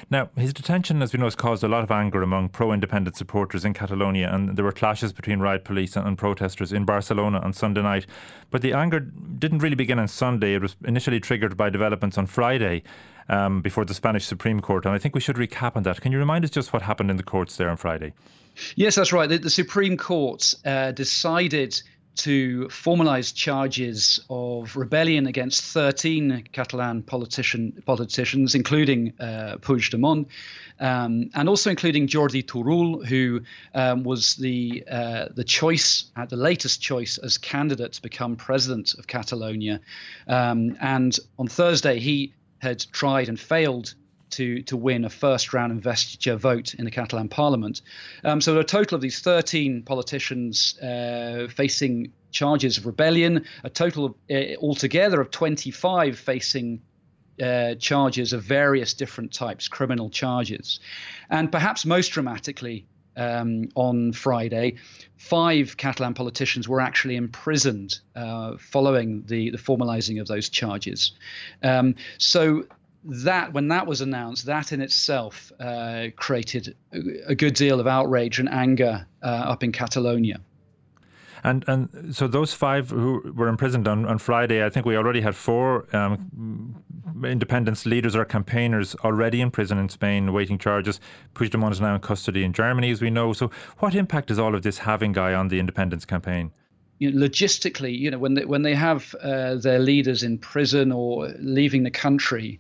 Now, 0.09 0.29
his 0.35 0.53
detention, 0.53 1.01
as 1.01 1.13
we 1.13 1.19
know, 1.19 1.25
has 1.25 1.35
caused 1.35 1.63
a 1.63 1.67
lot 1.67 1.83
of 1.83 1.91
anger 1.91 2.21
among 2.21 2.50
pro 2.50 2.73
independent 2.73 3.15
supporters 3.15 3.65
in 3.65 3.73
Catalonia, 3.73 4.29
and 4.33 4.55
there 4.55 4.65
were 4.65 4.71
clashes 4.71 5.13
between 5.13 5.39
riot 5.39 5.63
police 5.63 5.95
and 5.95 6.17
protesters 6.17 6.73
in 6.73 6.85
Barcelona 6.85 7.39
on 7.39 7.53
Sunday 7.53 7.81
night. 7.81 8.05
But 8.50 8.61
the 8.61 8.73
anger 8.73 9.00
didn't 9.00 9.59
really 9.59 9.75
begin 9.75 10.00
on 10.00 10.07
Sunday. 10.07 10.55
It 10.55 10.61
was 10.61 10.75
initially 10.85 11.19
triggered 11.19 11.55
by 11.57 11.69
developments 11.69 12.17
on 12.17 12.25
Friday 12.25 12.83
um, 13.29 13.61
before 13.61 13.85
the 13.85 13.93
Spanish 13.93 14.25
Supreme 14.25 14.59
Court. 14.59 14.85
And 14.85 14.93
I 14.93 14.97
think 14.97 15.15
we 15.15 15.21
should 15.21 15.38
recap 15.38 15.75
on 15.75 15.83
that. 15.83 16.01
Can 16.01 16.11
you 16.11 16.19
remind 16.19 16.43
us 16.43 16.51
just 16.51 16.73
what 16.73 16.81
happened 16.81 17.09
in 17.09 17.17
the 17.17 17.23
courts 17.23 17.57
there 17.57 17.69
on 17.69 17.77
Friday? 17.77 18.13
Yes, 18.75 18.95
that's 18.95 19.13
right. 19.13 19.29
The, 19.29 19.38
the 19.38 19.50
Supreme 19.50 19.97
Court 19.97 20.53
uh, 20.65 20.91
decided 20.91 21.81
to 22.15 22.68
formalize 22.68 23.34
charges 23.34 24.20
of 24.30 24.75
rebellion 24.75 25.27
against 25.27 25.63
13 25.63 26.48
Catalan 26.51 27.03
politician, 27.03 27.82
politicians, 27.86 28.53
including 28.53 29.13
uh, 29.20 29.58
Puigdemont, 29.62 30.27
um, 30.80 31.30
and 31.34 31.48
also 31.48 31.70
including 31.70 32.08
Jordi 32.08 32.44
Turull, 32.44 33.06
who 33.06 33.41
um, 33.74 34.03
was 34.03 34.36
the 34.36 34.84
uh, 34.89 35.25
the 35.34 35.44
choice 35.44 36.06
at 36.15 36.24
uh, 36.24 36.25
the 36.25 36.36
latest 36.38 36.82
choice 36.82 37.18
as 37.18 37.38
candidate 37.38 37.94
to 37.94 38.01
become 38.01 38.36
president 38.36 38.94
of 38.96 39.08
Catalonia. 39.08 39.80
Um, 40.27 40.77
and 40.82 41.18
on 41.39 41.48
Thursday, 41.48 42.00
he 42.00 42.34
had 42.60 42.86
tried 42.91 43.30
and 43.30 43.39
failed 43.39 43.96
to 44.31 44.61
to 44.63 44.77
win 44.77 45.05
a 45.05 45.09
first 45.09 45.53
round 45.53 45.71
investiture 45.71 46.35
vote 46.35 46.73
in 46.73 46.85
the 46.85 46.91
Catalan 46.91 47.29
Parliament. 47.29 47.81
Um, 48.23 48.41
so 48.41 48.57
a 48.59 48.63
total 48.63 48.95
of 48.95 49.01
these 49.01 49.19
13 49.19 49.83
politicians 49.83 50.77
uh, 50.79 51.47
facing 51.50 52.11
charges 52.31 52.77
of 52.77 52.85
rebellion, 52.85 53.45
a 53.63 53.69
total 53.69 54.05
of, 54.05 54.15
uh, 54.29 54.55
altogether 54.61 55.21
of 55.21 55.31
25 55.31 56.17
facing. 56.17 56.81
Uh, 57.41 57.73
charges 57.75 58.33
of 58.33 58.43
various 58.43 58.93
different 58.93 59.33
types, 59.33 59.67
criminal 59.67 60.11
charges. 60.11 60.79
And 61.27 61.51
perhaps 61.51 61.88
most 61.88 62.09
dramatically, 62.09 62.85
um, 63.15 63.69
on 63.75 64.13
Friday, 64.13 64.75
five 65.17 65.77
Catalan 65.77 66.13
politicians 66.13 66.67
were 66.67 66.81
actually 66.81 67.15
imprisoned 67.15 68.00
uh, 68.15 68.57
following 68.57 69.23
the, 69.25 69.51
the 69.51 69.57
formalizing 69.57 70.19
of 70.21 70.27
those 70.27 70.50
charges. 70.50 71.13
Um, 71.63 71.95
so 72.17 72.65
that 73.03 73.53
when 73.53 73.67
that 73.70 73.88
was 73.88 74.01
announced, 74.01 74.46
that 74.46 74.72
in 74.72 74.81
itself 74.81 75.51
uh, 75.60 76.08
created 76.15 76.75
a, 76.93 77.31
a, 77.31 77.36
good 77.36 77.55
deal 77.55 77.79
of 77.79 77.88
outrage 77.88 78.39
and 78.39 78.48
anger 78.50 79.08
uh, 79.24 79.25
up 79.25 79.63
in 79.63 79.72
Catalonia. 79.72 80.39
And 81.43 81.65
and 81.67 82.15
so 82.15 82.27
those 82.27 82.53
five 82.53 82.91
who 82.91 83.34
were 83.36 83.48
imprisoned 83.48 83.88
on, 83.88 84.05
on 84.05 84.20
Friday, 84.20 84.63
I 84.63 84.70
think 84.70 84.86
we 84.86 84.96
already 84.96 85.22
had 85.22 85.36
four 85.36 85.88
um, 85.96 86.84
independence 87.24 87.86
leaders 87.88 88.15
or 88.15 88.25
campaigners 88.25 88.96
already 89.03 89.41
in 89.41 89.50
prison 89.50 89.79
in 89.79 89.89
Spain 89.89 90.27
awaiting 90.27 90.60
charges. 90.60 91.00
Puigdemont 91.34 91.72
is 91.72 91.81
now 91.81 91.96
in 91.96 92.01
custody 92.01 92.43
in 92.43 92.53
Germany, 92.53 92.91
as 92.91 93.01
we 93.01 93.10
know. 93.10 93.34
So 93.34 93.50
what 93.79 93.96
impact 93.96 94.29
is 94.29 94.38
all 94.38 94.53
of 94.53 94.62
this 94.62 94.77
having, 94.77 95.13
Guy, 95.13 95.34
on 95.34 95.48
the 95.48 95.60
independence 95.60 96.05
campaign? 96.05 96.51
You 97.00 97.12
know, 97.12 97.25
logistically, 97.25 97.98
you 97.98 98.12
know, 98.12 98.20
when 98.20 98.36
they, 98.36 98.46
when 98.46 98.62
they 98.62 98.75
have 98.75 99.15
uh, 99.24 99.55
their 99.55 99.79
leaders 99.79 100.22
in 100.22 100.38
prison 100.38 100.91
or 100.91 101.34
leaving 101.39 101.81
the 101.81 101.91
country, 101.91 102.60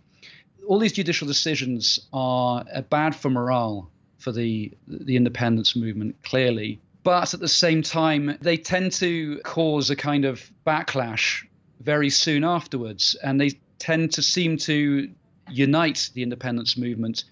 all 0.67 0.79
these 0.79 0.93
judicial 0.93 1.27
decisions 1.27 1.99
are 2.13 2.63
bad 2.89 3.15
for 3.15 3.29
morale 3.29 3.89
for 4.17 4.31
the 4.31 4.71
the 4.87 5.15
independence 5.15 5.75
movement 5.75 6.15
clearly. 6.23 6.79
But 7.03 7.33
at 7.33 7.39
the 7.39 7.47
same 7.47 7.81
time 7.81 8.37
they 8.41 8.57
tend 8.57 8.91
to 8.93 9.39
cause 9.43 9.89
a 9.89 9.95
kind 9.95 10.25
of 10.25 10.49
backlash 10.65 11.45
very 11.81 12.09
soon 12.09 12.43
afterwards. 12.43 13.15
And 13.23 13.41
they 13.41 13.51
tend 13.79 14.11
to 14.13 14.21
seem 14.21 14.57
to 14.57 15.09
unite 15.49 16.11
the 16.13 16.23
independence 16.23 16.77
movement 16.77 17.23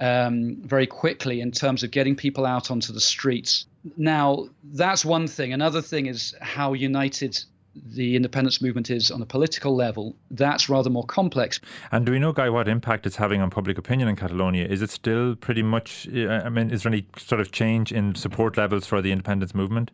um, 0.00 0.56
very 0.62 0.86
quickly 0.86 1.40
in 1.40 1.50
terms 1.50 1.82
of 1.82 1.90
getting 1.90 2.16
people 2.16 2.46
out 2.46 2.70
onto 2.70 2.92
the 2.92 3.00
streets. 3.00 3.66
Now 3.96 4.48
that's 4.64 5.04
one 5.04 5.28
thing. 5.28 5.52
Another 5.52 5.82
thing 5.82 6.06
is 6.06 6.34
how 6.40 6.72
united 6.72 7.38
the 7.86 8.16
independence 8.16 8.60
movement 8.60 8.90
is 8.90 9.10
on 9.10 9.22
a 9.22 9.26
political 9.26 9.74
level, 9.74 10.16
that's 10.30 10.68
rather 10.68 10.90
more 10.90 11.04
complex. 11.04 11.60
And 11.92 12.06
do 12.06 12.12
we 12.12 12.18
know, 12.18 12.32
Guy, 12.32 12.50
what 12.50 12.68
impact 12.68 13.06
it's 13.06 13.16
having 13.16 13.40
on 13.40 13.50
public 13.50 13.78
opinion 13.78 14.08
in 14.08 14.16
Catalonia? 14.16 14.66
Is 14.66 14.82
it 14.82 14.90
still 14.90 15.36
pretty 15.36 15.62
much, 15.62 16.08
I 16.08 16.48
mean, 16.48 16.70
is 16.70 16.82
there 16.82 16.92
any 16.92 17.06
sort 17.16 17.40
of 17.40 17.52
change 17.52 17.92
in 17.92 18.14
support 18.14 18.56
levels 18.56 18.86
for 18.86 19.02
the 19.02 19.12
independence 19.12 19.54
movement? 19.54 19.90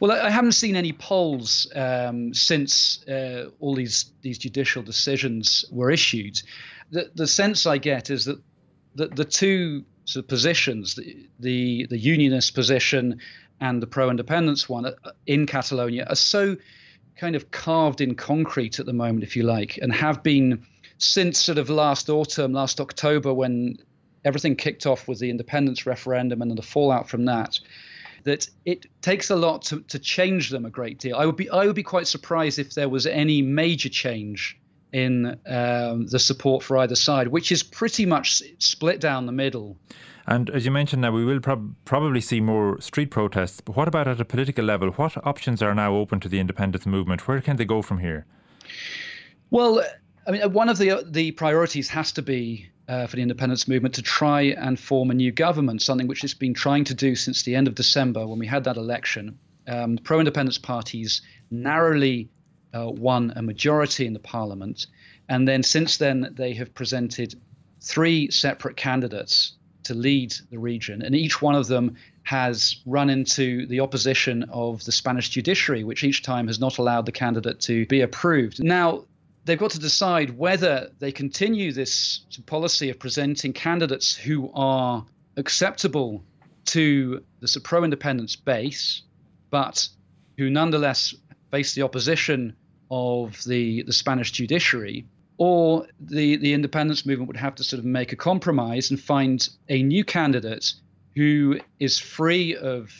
Well, 0.00 0.10
I 0.10 0.30
haven't 0.30 0.52
seen 0.52 0.74
any 0.74 0.92
polls 0.92 1.70
um, 1.76 2.34
since 2.34 3.06
uh, 3.06 3.50
all 3.60 3.76
these 3.76 4.10
these 4.22 4.36
judicial 4.36 4.82
decisions 4.82 5.64
were 5.70 5.92
issued. 5.92 6.42
The, 6.90 7.10
the 7.14 7.26
sense 7.26 7.66
I 7.66 7.78
get 7.78 8.10
is 8.10 8.24
that 8.24 8.42
the, 8.96 9.06
the 9.06 9.24
two 9.24 9.84
sort 10.06 10.24
of 10.24 10.28
positions, 10.28 10.96
the, 10.96 11.28
the, 11.38 11.86
the 11.88 11.98
unionist 11.98 12.54
position 12.54 13.20
and 13.60 13.80
the 13.80 13.86
pro-independence 13.86 14.68
one 14.68 14.86
uh, 14.86 14.92
in 15.26 15.46
Catalonia, 15.46 16.04
are 16.08 16.16
so 16.16 16.56
kind 17.16 17.36
of 17.36 17.50
carved 17.50 18.00
in 18.00 18.14
concrete 18.14 18.78
at 18.78 18.86
the 18.86 18.92
moment, 18.92 19.22
if 19.22 19.36
you 19.36 19.42
like, 19.42 19.78
and 19.78 19.92
have 19.92 20.22
been 20.22 20.66
since 20.98 21.38
sort 21.38 21.58
of 21.58 21.70
last 21.70 22.10
autumn, 22.10 22.52
last 22.52 22.80
October, 22.80 23.32
when 23.32 23.78
everything 24.24 24.56
kicked 24.56 24.86
off 24.86 25.08
with 25.08 25.18
the 25.18 25.30
independence 25.30 25.86
referendum 25.86 26.42
and 26.42 26.56
the 26.56 26.62
fallout 26.62 27.08
from 27.08 27.24
that. 27.26 27.58
That 28.24 28.46
it 28.66 28.84
takes 29.00 29.30
a 29.30 29.36
lot 29.36 29.62
to, 29.62 29.80
to 29.80 29.98
change 29.98 30.50
them 30.50 30.66
a 30.66 30.70
great 30.70 30.98
deal. 30.98 31.16
I 31.16 31.24
would 31.24 31.36
be 31.36 31.48
I 31.48 31.64
would 31.64 31.74
be 31.74 31.82
quite 31.82 32.06
surprised 32.06 32.58
if 32.58 32.74
there 32.74 32.88
was 32.88 33.06
any 33.06 33.40
major 33.40 33.88
change 33.88 34.58
in 34.92 35.38
um, 35.46 36.06
the 36.06 36.18
support 36.18 36.62
for 36.62 36.76
either 36.78 36.96
side, 36.96 37.28
which 37.28 37.50
is 37.50 37.62
pretty 37.62 38.04
much 38.04 38.42
split 38.58 39.00
down 39.00 39.24
the 39.24 39.32
middle. 39.32 39.78
And 40.30 40.48
as 40.50 40.64
you 40.64 40.70
mentioned 40.70 41.02
now, 41.02 41.10
we 41.10 41.24
will 41.24 41.40
prob- 41.40 41.74
probably 41.84 42.20
see 42.20 42.40
more 42.40 42.80
street 42.80 43.10
protests. 43.10 43.60
But 43.60 43.74
what 43.74 43.88
about 43.88 44.06
at 44.06 44.20
a 44.20 44.24
political 44.24 44.64
level? 44.64 44.90
What 44.90 45.26
options 45.26 45.60
are 45.60 45.74
now 45.74 45.96
open 45.96 46.20
to 46.20 46.28
the 46.28 46.38
independence 46.38 46.86
movement? 46.86 47.26
Where 47.26 47.40
can 47.40 47.56
they 47.56 47.64
go 47.64 47.82
from 47.82 47.98
here? 47.98 48.26
Well, 49.50 49.84
I 50.28 50.30
mean, 50.30 50.52
one 50.52 50.68
of 50.68 50.78
the 50.78 51.04
the 51.04 51.32
priorities 51.32 51.88
has 51.88 52.12
to 52.12 52.22
be 52.22 52.70
uh, 52.86 53.08
for 53.08 53.16
the 53.16 53.22
independence 53.22 53.66
movement 53.66 53.96
to 53.96 54.02
try 54.02 54.42
and 54.42 54.78
form 54.78 55.10
a 55.10 55.14
new 55.14 55.32
government, 55.32 55.82
something 55.82 56.06
which 56.06 56.22
it's 56.22 56.32
been 56.32 56.54
trying 56.54 56.84
to 56.84 56.94
do 56.94 57.16
since 57.16 57.42
the 57.42 57.56
end 57.56 57.66
of 57.66 57.74
December 57.74 58.24
when 58.24 58.38
we 58.38 58.46
had 58.46 58.62
that 58.64 58.76
election. 58.76 59.36
Um, 59.66 59.98
pro-independence 59.98 60.58
parties 60.58 61.22
narrowly 61.50 62.28
uh, 62.72 62.88
won 62.88 63.32
a 63.34 63.42
majority 63.42 64.06
in 64.06 64.12
the 64.12 64.20
parliament, 64.20 64.86
and 65.28 65.48
then 65.48 65.64
since 65.64 65.98
then 65.98 66.32
they 66.36 66.54
have 66.54 66.72
presented 66.72 67.34
three 67.80 68.30
separate 68.30 68.76
candidates 68.76 69.54
to 69.84 69.94
lead 69.94 70.34
the 70.50 70.58
region, 70.58 71.02
and 71.02 71.14
each 71.14 71.40
one 71.40 71.54
of 71.54 71.66
them 71.66 71.96
has 72.22 72.76
run 72.86 73.10
into 73.10 73.66
the 73.66 73.80
opposition 73.80 74.44
of 74.50 74.84
the 74.84 74.92
Spanish 74.92 75.30
judiciary, 75.30 75.84
which 75.84 76.04
each 76.04 76.22
time 76.22 76.46
has 76.46 76.60
not 76.60 76.78
allowed 76.78 77.06
the 77.06 77.12
candidate 77.12 77.60
to 77.60 77.86
be 77.86 78.02
approved. 78.02 78.62
Now, 78.62 79.04
they've 79.44 79.58
got 79.58 79.72
to 79.72 79.80
decide 79.80 80.36
whether 80.36 80.90
they 80.98 81.12
continue 81.12 81.72
this 81.72 82.20
policy 82.46 82.90
of 82.90 82.98
presenting 82.98 83.52
candidates 83.52 84.14
who 84.14 84.50
are 84.54 85.04
acceptable 85.36 86.22
to 86.66 87.24
the 87.40 87.60
pro 87.62 87.84
independence 87.84 88.36
base, 88.36 89.02
but 89.50 89.88
who 90.36 90.50
nonetheless 90.50 91.14
face 91.50 91.74
the 91.74 91.82
opposition 91.82 92.54
of 92.90 93.42
the, 93.44 93.82
the 93.82 93.92
Spanish 93.92 94.30
judiciary, 94.32 95.06
or 95.40 95.86
the, 95.98 96.36
the 96.36 96.52
independence 96.52 97.06
movement 97.06 97.26
would 97.26 97.36
have 97.38 97.54
to 97.54 97.64
sort 97.64 97.78
of 97.78 97.86
make 97.86 98.12
a 98.12 98.16
compromise 98.16 98.90
and 98.90 99.00
find 99.00 99.48
a 99.70 99.82
new 99.82 100.04
candidate 100.04 100.74
who 101.16 101.58
is 101.78 101.98
free 101.98 102.54
of 102.54 102.92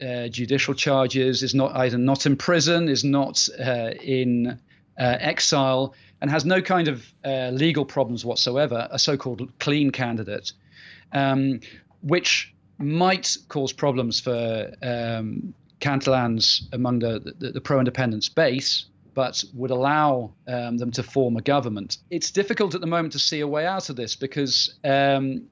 uh, 0.00 0.28
judicial 0.28 0.74
charges, 0.74 1.42
is 1.42 1.56
not 1.56 1.74
either 1.74 1.98
not 1.98 2.24
in 2.24 2.36
prison, 2.36 2.88
is 2.88 3.02
not 3.02 3.48
uh, 3.58 3.90
in 4.00 4.60
uh, 4.96 5.16
exile, 5.18 5.92
and 6.20 6.30
has 6.30 6.44
no 6.44 6.62
kind 6.62 6.86
of 6.86 7.04
uh, 7.24 7.50
legal 7.52 7.84
problems 7.84 8.24
whatsoever, 8.24 8.86
a 8.92 8.98
so 8.98 9.16
called 9.16 9.50
clean 9.58 9.90
candidate, 9.90 10.52
um, 11.10 11.58
which 12.02 12.54
might 12.78 13.36
cause 13.48 13.72
problems 13.72 14.20
for 14.20 14.72
um, 14.82 15.52
Catalans 15.80 16.68
among 16.72 17.00
the, 17.00 17.34
the, 17.40 17.50
the 17.50 17.60
pro 17.60 17.80
independence 17.80 18.28
base 18.28 18.86
but 19.14 19.42
would 19.54 19.70
allow 19.70 20.32
um, 20.48 20.78
them 20.78 20.90
to 20.92 21.02
form 21.02 21.36
a 21.36 21.42
government. 21.42 21.98
It's 22.10 22.30
difficult 22.30 22.74
at 22.74 22.80
the 22.80 22.86
moment 22.86 23.12
to 23.12 23.18
see 23.18 23.40
a 23.40 23.48
way 23.48 23.66
out 23.66 23.90
of 23.90 23.96
this 23.96 24.16
because 24.16 24.74
um, 24.84 25.44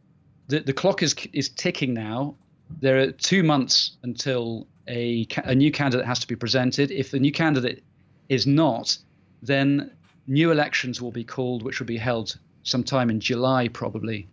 the, 0.49 0.61
the 0.61 0.73
clock 0.73 1.03
is, 1.03 1.15
is 1.33 1.49
ticking 1.49 1.95
now. 1.95 2.37
There 2.81 2.99
are 3.01 3.11
two 3.11 3.43
months 3.43 3.97
until 4.03 4.67
a, 4.89 5.27
a 5.45 5.55
new 5.55 5.71
candidate 5.71 6.07
has 6.07 6.19
to 6.21 6.27
be 6.27 6.37
presented. 6.37 6.91
If 6.91 7.11
the 7.11 7.19
new 7.19 7.33
candidate 7.33 7.83
is 8.29 8.47
not, 8.47 8.97
then 9.43 9.91
new 10.27 10.51
elections 10.51 11.01
will 11.01 11.13
be 11.13 11.25
called, 11.25 11.63
which 11.63 11.81
will 11.81 11.87
be 11.87 11.99
held 11.99 12.39
sometime 12.63 13.11
in 13.11 13.21
July, 13.21 13.69
probably. 13.69 14.29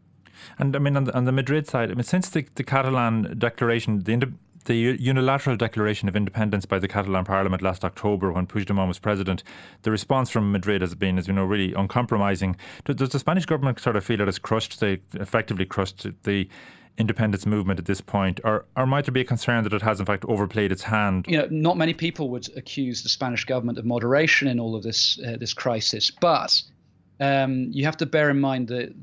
And 0.59 0.75
I 0.75 0.79
mean, 0.79 0.95
on 0.95 1.05
the, 1.05 1.15
on 1.15 1.25
the 1.25 1.31
Madrid 1.31 1.67
side, 1.67 1.91
I 1.91 1.95
mean, 1.95 2.03
since 2.03 2.29
the, 2.29 2.45
the 2.55 2.63
Catalan 2.63 3.37
declaration, 3.37 4.03
the 4.03 4.31
the 4.67 4.75
unilateral 4.75 5.57
declaration 5.57 6.07
of 6.07 6.15
independence 6.15 6.65
by 6.65 6.77
the 6.79 6.87
Catalan 6.87 7.25
Parliament 7.25 7.61
last 7.61 7.83
October 7.83 8.31
when 8.31 8.45
Puigdemont 8.45 8.87
was 8.87 8.99
president, 8.99 9.43
the 9.81 9.91
response 9.91 10.29
from 10.29 10.51
Madrid 10.51 10.81
has 10.81 10.93
been, 10.93 11.17
as 11.17 11.27
you 11.27 11.33
know, 11.33 11.45
really 11.45 11.73
uncompromising. 11.73 12.55
Does 12.85 13.09
the 13.09 13.19
Spanish 13.19 13.45
government 13.45 13.79
sort 13.79 13.95
of 13.95 14.03
feel 14.03 14.21
it 14.21 14.27
has 14.27 14.39
crushed, 14.39 14.79
they 14.79 14.99
effectively 15.13 15.65
crushed 15.65 16.05
the 16.23 16.47
independence 16.97 17.45
movement 17.45 17.79
at 17.79 17.85
this 17.85 18.01
point, 18.01 18.39
or, 18.43 18.65
or 18.75 18.85
might 18.85 19.05
there 19.05 19.11
be 19.11 19.21
a 19.21 19.25
concern 19.25 19.63
that 19.63 19.73
it 19.73 19.81
has 19.81 19.99
in 19.99 20.05
fact 20.05 20.25
overplayed 20.25 20.71
its 20.71 20.83
hand? 20.83 21.25
You 21.27 21.37
know, 21.37 21.47
not 21.51 21.77
many 21.77 21.93
people 21.93 22.29
would 22.29 22.47
accuse 22.57 23.03
the 23.03 23.09
Spanish 23.09 23.45
government 23.45 23.77
of 23.77 23.85
moderation 23.85 24.47
in 24.47 24.59
all 24.59 24.75
of 24.75 24.83
this 24.83 25.19
uh, 25.25 25.37
this 25.37 25.53
crisis, 25.53 26.11
but 26.11 26.61
um, 27.19 27.69
you 27.71 27.85
have 27.85 27.97
to 27.97 28.05
bear 28.05 28.29
in 28.29 28.39
mind 28.39 28.67
that 28.69 28.93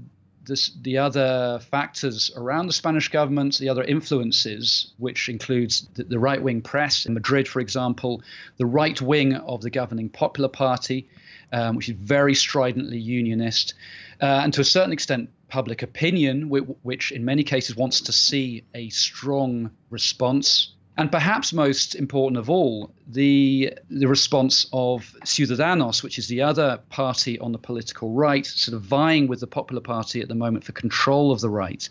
this, 0.46 0.70
the 0.82 0.98
other 0.98 1.60
factors 1.70 2.30
around 2.36 2.66
the 2.66 2.72
Spanish 2.72 3.08
government, 3.08 3.58
the 3.58 3.68
other 3.68 3.82
influences, 3.82 4.92
which 4.98 5.28
includes 5.28 5.88
the, 5.94 6.04
the 6.04 6.18
right 6.18 6.42
wing 6.42 6.62
press 6.62 7.06
in 7.06 7.14
Madrid, 7.14 7.48
for 7.48 7.60
example, 7.60 8.22
the 8.56 8.66
right 8.66 9.00
wing 9.00 9.34
of 9.34 9.62
the 9.62 9.70
governing 9.70 10.08
Popular 10.08 10.48
Party, 10.48 11.08
um, 11.52 11.76
which 11.76 11.88
is 11.88 11.96
very 11.96 12.34
stridently 12.34 12.98
unionist, 12.98 13.74
uh, 14.20 14.40
and 14.42 14.52
to 14.54 14.60
a 14.60 14.64
certain 14.64 14.92
extent, 14.92 15.30
public 15.48 15.82
opinion, 15.82 16.48
which, 16.48 16.64
which 16.82 17.12
in 17.12 17.24
many 17.24 17.44
cases 17.44 17.76
wants 17.76 18.02
to 18.02 18.12
see 18.12 18.64
a 18.74 18.88
strong 18.88 19.70
response 19.90 20.73
and 20.96 21.10
perhaps 21.10 21.52
most 21.52 21.94
important 21.96 22.38
of 22.38 22.48
all, 22.48 22.94
the 23.06 23.74
the 23.90 24.06
response 24.06 24.66
of 24.72 25.14
Ciudadanos, 25.24 26.02
which 26.02 26.18
is 26.18 26.28
the 26.28 26.42
other 26.42 26.80
party 26.88 27.38
on 27.40 27.52
the 27.52 27.58
political 27.58 28.12
right, 28.12 28.46
sort 28.46 28.76
of 28.76 28.82
vying 28.82 29.26
with 29.26 29.40
the 29.40 29.46
Popular 29.46 29.80
Party 29.80 30.20
at 30.20 30.28
the 30.28 30.34
moment 30.34 30.64
for 30.64 30.72
control 30.72 31.32
of 31.32 31.40
the 31.40 31.50
right, 31.50 31.88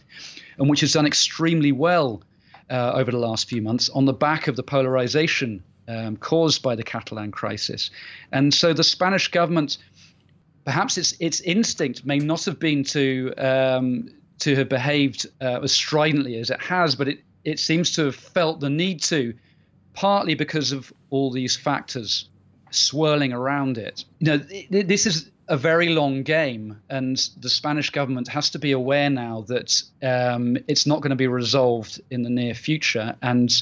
and 0.58 0.70
which 0.70 0.82
has 0.82 0.94
done 0.94 1.06
extremely 1.06 1.72
well 1.72 2.24
uh, 2.70 2.94
over 2.94 3.12
the 3.12 3.18
last 3.18 3.50
few 3.50 3.62
months 3.62 3.90
on 3.90 4.06
the 4.06 4.14
back 4.14 4.48
of 4.48 4.56
the 4.56 4.64
polarization 4.64 5.62
um, 5.90 6.16
caused 6.16 6.62
by 6.62 6.76
the 6.76 6.84
Catalan 6.84 7.32
crisis. 7.32 7.92
And 8.32 8.54
so 8.54 8.72
the 8.72 8.86
Spanish 8.86 9.28
government, 9.28 9.80
perhaps 10.64 10.98
its 10.98 11.14
its 11.20 11.42
instinct 11.42 12.06
may 12.06 12.20
not 12.20 12.46
have 12.46 12.58
been 12.58 12.86
to 12.86 13.34
um, 13.38 14.10
to 14.40 14.56
have 14.56 14.70
behaved 14.70 15.28
uh, 15.42 15.60
as 15.62 15.74
stridently 15.74 16.38
as 16.38 16.50
it 16.50 16.62
has, 16.62 16.96
but 16.96 17.10
it 17.10 17.20
it 17.46 17.60
seems 17.60 17.92
to 17.96 18.06
have 18.06 18.16
felt 18.16 18.60
the 18.60 18.70
need 18.70 19.02
to, 19.04 19.34
partly 19.94 20.36
because 20.36 20.72
of 20.72 20.92
all 21.10 21.32
these 21.32 21.56
factors 21.56 22.30
swirling 22.72 23.34
around 23.34 23.78
it. 23.78 24.06
You 24.20 24.26
know, 24.26 24.38
this 24.84 25.06
is 25.06 25.30
a 25.48 25.58
very 25.58 25.90
long 25.90 26.24
game, 26.24 26.82
and 26.90 27.18
the 27.40 27.50
Spanish 27.50 27.90
government 27.90 28.28
has 28.30 28.50
to 28.52 28.60
be 28.60 28.72
aware 28.72 29.10
now 29.10 29.42
that 29.48 29.82
um, 30.02 30.58
it's 30.68 30.88
not 30.88 31.02
going 31.02 31.12
to 31.12 31.16
be 31.16 31.28
resolved 31.28 32.02
in 32.10 32.24
the 32.24 32.30
near 32.30 32.54
future, 32.54 33.16
and 33.22 33.62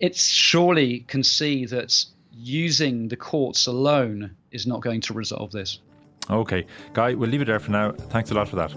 it 0.00 0.16
surely 0.16 1.00
can 1.00 1.22
see 1.22 1.66
that 1.66 2.04
using 2.32 3.08
the 3.08 3.16
courts 3.16 3.66
alone 3.66 4.34
is 4.52 4.66
not 4.66 4.80
going 4.80 5.00
to 5.02 5.12
resolve 5.12 5.50
this. 5.52 5.80
Okay, 6.30 6.66
Guy, 6.92 7.14
we'll 7.14 7.28
leave 7.28 7.42
it 7.42 7.46
there 7.46 7.58
for 7.58 7.72
now. 7.72 7.92
Thanks 7.92 8.30
a 8.30 8.34
lot 8.34 8.48
for 8.48 8.56
that. 8.56 8.72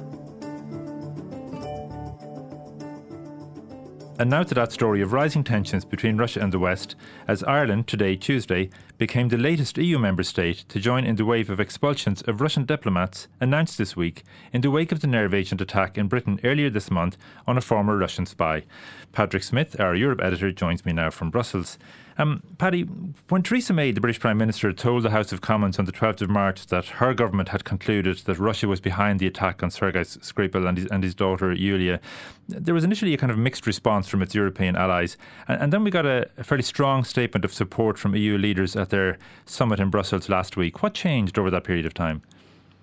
And 4.18 4.30
now 4.30 4.44
to 4.44 4.56
that 4.56 4.72
story 4.72 5.02
of 5.02 5.12
rising 5.12 5.44
tensions 5.44 5.84
between 5.84 6.16
Russia 6.16 6.40
and 6.40 6.54
the 6.54 6.60
West, 6.60 6.96
as 7.28 7.44
Ireland, 7.44 7.88
today, 7.88 8.16
Tuesday, 8.16 8.70
became 8.98 9.30
the 9.30 9.38
latest 9.38 9.78
EU 9.78 10.00
member 10.00 10.24
state 10.24 10.66
to 10.70 10.80
join 10.80 11.06
in 11.06 11.16
the 11.16 11.26
wave 11.26 11.50
of 11.50 11.60
expulsions 11.60 12.22
of 12.24 12.42
Russian 12.42 12.66
diplomats 12.66 13.28
announced 13.40 13.78
this 13.78 13.96
week 13.96 14.24
in 14.54 14.62
the 14.62 14.72
wake 14.72 14.92
of 14.92 15.02
the 15.02 15.08
nerve 15.08 15.34
agent 15.34 15.62
attack 15.62 15.98
in 15.98 16.08
Britain 16.08 16.40
earlier 16.44 16.70
this 16.70 16.90
month 16.90 17.18
on 17.46 17.58
a 17.58 17.62
former 17.62 17.98
Russian 17.98 18.26
spy. 18.26 18.64
Patrick 19.12 19.44
Smyth, 19.44 19.80
our 19.80 19.96
Europe 19.96 20.22
editor, 20.22 20.52
joins 20.52 20.86
me 20.86 20.94
now 20.94 21.10
from 21.10 21.30
Brussels. 21.30 21.78
Um, 22.18 22.44
Paddy, 22.58 22.84
when 23.28 23.44
Theresa 23.44 23.74
May, 23.74 23.92
the 23.92 24.00
British 24.00 24.22
Prime 24.22 24.38
Minister, 24.38 24.72
told 24.72 25.04
the 25.04 25.10
House 25.10 25.34
of 25.34 25.42
Commons 25.42 25.78
on 25.78 25.86
the 25.86 25.92
12th 25.92 26.22
of 26.22 26.30
March 26.30 26.68
that 26.68 26.86
her 26.86 27.14
government 27.14 27.50
had 27.50 27.66
concluded 27.66 28.20
that 28.20 28.40
Russia 28.40 28.68
was 28.68 28.80
behind 28.80 29.20
the 29.20 29.28
attack 29.28 29.62
on 29.62 29.70
Sergei 29.70 30.02
Skripal 30.02 30.68
and 30.68 30.78
his, 30.78 30.88
and 30.88 31.04
his 31.04 31.14
daughter 31.14 31.52
Yulia, 31.52 32.00
there 32.48 32.74
was 32.74 32.84
initially 32.84 33.14
a 33.14 33.18
kind 33.18 33.32
of 33.32 33.38
mixed 33.38 33.68
response 33.68 34.08
from 34.08 34.22
its 34.22 34.34
European 34.34 34.76
allies. 34.78 35.18
And, 35.48 35.64
and 35.64 35.74
then 35.74 35.84
we 35.84 35.92
got 35.92 36.06
a, 36.06 36.30
a, 36.38 36.44
fairly 36.44 36.64
strong 36.64 37.04
statement 37.04 37.44
of 37.44 37.54
support 37.54 37.98
from 37.98 38.16
EU 38.16 38.38
leaders 38.38 38.76
at 38.86 38.90
their 38.92 39.18
summit 39.46 39.80
in 39.80 39.90
Brussels 39.90 40.30
last 40.30 40.56
week. 40.56 40.84
What 40.84 40.94
changed 40.94 41.40
over 41.40 41.50
that 41.50 41.64
period 41.64 41.86
of 41.86 41.94
time? 41.94 42.22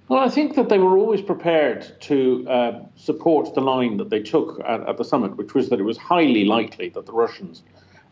Well, 0.08 0.20
I 0.20 0.28
think 0.28 0.56
that 0.56 0.68
they 0.68 0.78
were 0.78 0.98
always 0.98 1.22
prepared 1.22 1.80
to 2.02 2.46
uh, 2.48 2.80
support 2.96 3.54
the 3.54 3.60
line 3.60 3.96
that 3.98 4.10
they 4.10 4.20
took 4.20 4.60
at, 4.66 4.80
at 4.88 4.96
the 4.98 5.04
summit, 5.04 5.36
which 5.36 5.54
was 5.54 5.68
that 5.70 5.78
it 5.78 5.84
was 5.84 5.96
highly 5.96 6.44
likely 6.44 6.88
that 6.90 7.06
the 7.06 7.12
Russians 7.12 7.62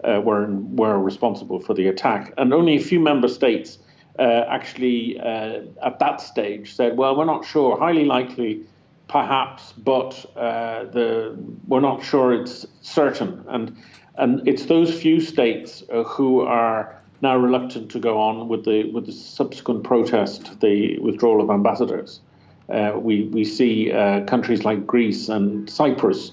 uh, 0.05 0.21
were 0.25 0.47
were 0.83 0.99
responsible 0.99 1.61
for 1.61 1.75
the 1.75 1.89
attack, 1.89 2.33
and 2.39 2.55
only 2.55 2.77
a 2.77 2.81
few 2.81 3.01
member 3.01 3.29
states 3.29 3.79
uh, 4.19 4.45
actually 4.49 5.21
uh, 5.21 5.61
at 5.83 5.99
that 5.99 6.21
stage 6.21 6.75
said, 6.75 6.97
"Well, 6.97 7.17
we're 7.17 7.33
not 7.35 7.45
sure. 7.45 7.77
Highly 7.77 8.05
likely, 8.05 8.63
perhaps, 9.09 9.73
but 9.73 10.25
uh, 10.37 10.85
the 10.85 11.37
we're 11.67 11.87
not 11.91 12.03
sure 12.03 12.33
it's 12.33 12.67
certain." 12.81 13.45
And 13.49 13.77
and 14.17 14.47
it's 14.47 14.67
those 14.67 14.91
few 14.95 15.21
states 15.21 15.83
uh, 15.93 16.05
who 16.05 16.41
are 16.41 17.00
now 17.23 17.37
reluctant 17.37 17.91
to 17.91 17.99
go 17.99 18.19
on 18.21 18.49
with 18.49 18.65
the 18.65 18.91
with 18.93 19.07
the 19.07 19.13
subsequent 19.13 19.85
protest, 19.85 20.61
the 20.61 20.99
withdrawal 20.99 21.41
of 21.41 21.51
ambassadors. 21.51 22.21
Uh, 22.69 22.93
we 22.97 23.25
we 23.25 23.45
see 23.45 23.91
countries 24.27 24.65
like 24.65 24.87
Greece 24.87 25.29
and 25.29 25.69
Cyprus 25.69 26.33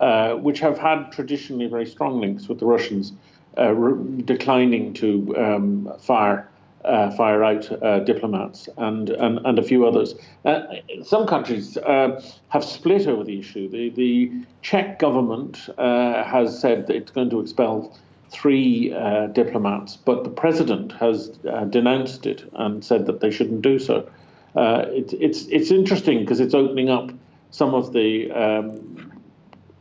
uh, 0.00 0.34
which 0.34 0.60
have 0.60 0.78
had 0.78 1.10
traditionally 1.10 1.66
very 1.66 1.86
strong 1.86 2.20
links 2.20 2.48
with 2.48 2.58
the 2.60 2.66
Russians, 2.66 3.12
uh, 3.56 3.72
re- 3.72 4.22
declining 4.22 4.92
to 4.94 5.34
um, 5.36 5.92
fire. 5.98 6.48
Uh, 6.84 7.10
fire 7.10 7.42
out 7.42 7.82
uh, 7.82 7.98
diplomats 7.98 8.68
and, 8.78 9.10
and, 9.10 9.40
and 9.44 9.58
a 9.58 9.62
few 9.62 9.84
others. 9.84 10.14
Uh, 10.44 10.60
some 11.02 11.26
countries 11.26 11.76
uh, 11.78 12.22
have 12.50 12.64
split 12.64 13.08
over 13.08 13.24
the 13.24 13.36
issue. 13.40 13.68
The, 13.68 13.90
the 13.90 14.32
Czech 14.62 15.00
government 15.00 15.68
has 15.76 16.58
said 16.58 16.86
that 16.86 16.94
it's 16.94 17.10
going 17.10 17.30
to 17.30 17.40
expel 17.40 17.98
three 18.30 18.92
uh, 18.92 19.26
diplomats, 19.28 19.96
but 19.96 20.24
the 20.24 20.30
president 20.30 20.92
has 20.92 21.38
uh, 21.50 21.64
denounced 21.64 22.26
it 22.26 22.48
and 22.54 22.84
said 22.84 23.06
that 23.06 23.20
they 23.20 23.30
shouldn't 23.30 23.62
do 23.62 23.78
so. 23.78 24.08
Uh, 24.54 24.84
it, 24.88 25.12
it's, 25.14 25.46
it's 25.46 25.70
interesting 25.70 26.20
because 26.20 26.40
it's 26.40 26.54
opening 26.54 26.90
up 26.90 27.10
some 27.50 27.74
of 27.74 27.92
the 27.92 28.30
um, 28.32 29.07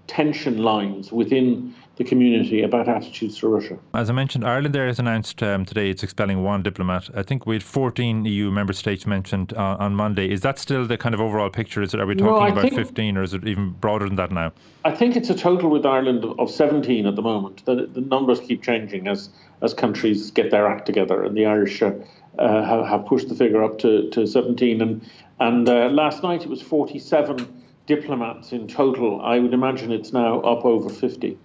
tension 0.07 0.57
lines 0.57 1.11
within 1.11 1.73
the 1.97 2.03
community 2.03 2.61
about 2.61 2.87
attitudes 2.87 3.39
to 3.39 3.47
Russia. 3.47 3.77
As 3.93 4.09
I 4.09 4.13
mentioned, 4.13 4.45
Ireland 4.45 4.73
there 4.73 4.85
has 4.85 4.99
announced 4.99 5.41
um, 5.41 5.65
today 5.65 5.89
it's 5.89 6.03
expelling 6.03 6.43
one 6.43 6.61
diplomat. 6.61 7.09
I 7.15 7.23
think 7.23 7.45
we 7.47 7.55
had 7.55 7.63
14 7.63 8.23
EU 8.23 8.51
member 8.51 8.73
states 8.73 9.07
mentioned 9.07 9.53
uh, 9.53 9.77
on 9.79 9.95
Monday. 9.95 10.29
Is 10.29 10.41
that 10.41 10.59
still 10.59 10.85
the 10.85 10.97
kind 10.97 11.15
of 11.15 11.21
overall 11.21 11.49
picture? 11.49 11.81
Is 11.81 11.93
it, 11.93 11.99
are 11.99 12.05
we 12.05 12.15
talking 12.15 12.53
no, 12.53 12.61
about 12.61 12.71
15 12.71 13.17
or 13.17 13.23
is 13.23 13.33
it 13.33 13.47
even 13.47 13.71
broader 13.71 14.05
than 14.05 14.15
that 14.15 14.31
now? 14.31 14.53
I 14.85 14.91
think 14.91 15.15
it's 15.15 15.31
a 15.31 15.35
total 15.35 15.71
with 15.71 15.85
Ireland 15.85 16.23
of 16.37 16.51
17 16.51 17.07
at 17.07 17.15
the 17.15 17.21
moment. 17.23 17.65
The, 17.65 17.87
the 17.87 18.01
numbers 18.01 18.39
keep 18.39 18.61
changing 18.61 19.07
as, 19.07 19.29
as 19.63 19.73
countries 19.73 20.29
get 20.29 20.51
their 20.51 20.67
act 20.67 20.85
together, 20.85 21.23
and 21.23 21.35
the 21.35 21.47
Irish 21.47 21.81
uh, 21.81 21.91
have, 22.37 22.85
have, 22.85 23.05
pushed 23.07 23.27
the 23.27 23.35
figure 23.35 23.63
up 23.63 23.79
to, 23.79 24.09
to 24.11 24.27
17. 24.27 24.81
And, 24.81 25.09
and 25.39 25.67
uh, 25.67 25.89
last 25.89 26.21
night 26.21 26.43
it 26.43 26.49
was 26.49 26.61
47 26.61 27.56
diplomats 27.87 28.51
in 28.51 28.67
total. 28.67 29.21
I 29.21 29.39
would 29.39 29.53
imagine 29.53 29.91
it's 29.91 30.13
now 30.13 30.41
up 30.41 30.63
over 30.65 30.89
50. 30.89 31.37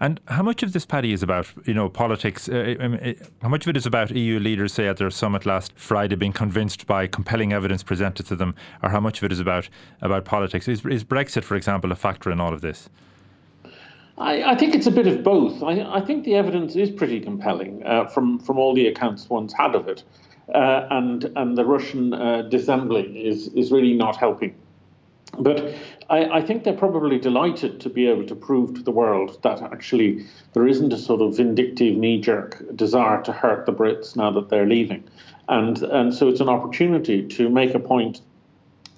And 0.00 0.20
how 0.26 0.42
much 0.42 0.62
of 0.62 0.72
this, 0.72 0.86
Paddy, 0.86 1.12
is 1.12 1.22
about 1.22 1.46
you 1.66 1.74
know 1.74 1.88
politics? 1.88 2.48
Uh, 2.48 2.74
I 2.80 2.88
mean, 2.88 3.16
how 3.42 3.48
much 3.48 3.64
of 3.66 3.70
it 3.70 3.76
is 3.76 3.86
about 3.86 4.10
EU 4.10 4.38
leaders, 4.38 4.72
say 4.72 4.88
at 4.88 4.96
their 4.96 5.10
summit 5.10 5.46
last 5.46 5.72
Friday, 5.76 6.16
being 6.16 6.32
convinced 6.32 6.86
by 6.86 7.06
compelling 7.06 7.52
evidence 7.52 7.82
presented 7.82 8.26
to 8.26 8.36
them, 8.36 8.54
or 8.82 8.90
how 8.90 9.00
much 9.00 9.18
of 9.18 9.24
it 9.24 9.32
is 9.32 9.40
about 9.40 9.68
about 10.00 10.24
politics? 10.24 10.68
Is, 10.68 10.84
is 10.86 11.04
Brexit, 11.04 11.44
for 11.44 11.56
example, 11.56 11.92
a 11.92 11.96
factor 11.96 12.30
in 12.30 12.40
all 12.40 12.52
of 12.52 12.60
this? 12.60 12.88
I, 14.18 14.42
I 14.42 14.54
think 14.56 14.74
it's 14.74 14.86
a 14.86 14.92
bit 14.92 15.06
of 15.06 15.24
both. 15.24 15.62
I, 15.62 15.80
I 15.80 16.00
think 16.00 16.24
the 16.24 16.34
evidence 16.36 16.76
is 16.76 16.90
pretty 16.90 17.20
compelling 17.20 17.82
uh, 17.84 18.06
from 18.06 18.38
from 18.38 18.58
all 18.58 18.74
the 18.74 18.86
accounts 18.86 19.28
one's 19.28 19.52
had 19.52 19.74
of 19.74 19.88
it, 19.88 20.02
uh, 20.54 20.86
and 20.90 21.24
and 21.36 21.56
the 21.56 21.64
Russian 21.64 22.14
uh, 22.14 22.42
dissembling 22.42 23.16
is 23.16 23.48
is 23.48 23.72
really 23.72 23.94
not 23.94 24.16
helping 24.16 24.54
But 25.38 25.74
I, 26.10 26.38
I, 26.38 26.42
think 26.42 26.64
they're 26.64 26.72
probably 26.72 27.18
delighted 27.18 27.80
to 27.80 27.90
be 27.90 28.06
able 28.08 28.26
to 28.26 28.34
prove 28.34 28.74
to 28.74 28.82
the 28.82 28.90
world 28.90 29.42
that 29.42 29.62
actually 29.62 30.26
there 30.52 30.66
isn't 30.66 30.92
a 30.92 30.98
sort 30.98 31.20
of 31.20 31.36
vindictive 31.36 31.96
knee 31.96 32.20
jerk 32.20 32.62
desire 32.76 33.22
to 33.22 33.32
hurt 33.32 33.66
the 33.66 33.72
Brits 33.72 34.16
now 34.16 34.30
that 34.32 34.48
they're 34.48 34.66
leaving. 34.66 35.04
And, 35.48 35.82
and 35.82 36.14
so 36.14 36.28
it's 36.28 36.40
an 36.40 36.48
opportunity 36.48 37.26
to 37.26 37.48
make 37.48 37.74
a 37.74 37.80
point 37.80 38.20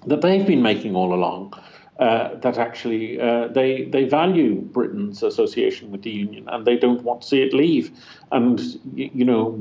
that 0.05 0.21
they've 0.21 0.45
been 0.45 0.61
making 0.61 0.95
all 0.95 1.13
along. 1.13 1.53
Uh, 1.99 2.35
that 2.41 2.59
actually 2.59 3.19
uh, 3.19 3.47
they 3.47 3.85
they 3.85 4.03
value 4.03 4.61
Britain's 4.61 5.23
association 5.23 5.89
with 5.89 6.03
the 6.03 6.11
union 6.11 6.47
and 6.49 6.63
they 6.63 6.77
don't 6.77 7.01
want 7.01 7.23
to 7.23 7.27
see 7.27 7.41
it 7.41 7.55
leave. 7.55 7.89
And 8.31 8.61
you 8.93 9.25
know, 9.25 9.53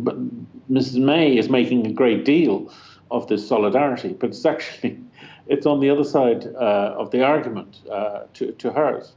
Mrs. 0.71 0.99
May 1.03 1.39
is 1.39 1.49
making 1.49 1.87
a 1.87 1.93
great 1.93 2.27
deal 2.27 2.71
of 3.11 3.27
this 3.29 3.49
solidarity, 3.49 4.13
but 4.13 4.29
it's 4.31 4.45
actually 4.45 5.01
it's 5.47 5.67
on 5.67 5.81
the 5.81 5.91
other 5.91 6.05
side 6.05 6.47
uh, 6.55 6.95
of 6.97 7.11
the 7.11 7.25
argument 7.25 7.81
uh, 7.91 8.25
to, 8.35 8.53
to 8.53 8.73
hers. 8.73 9.13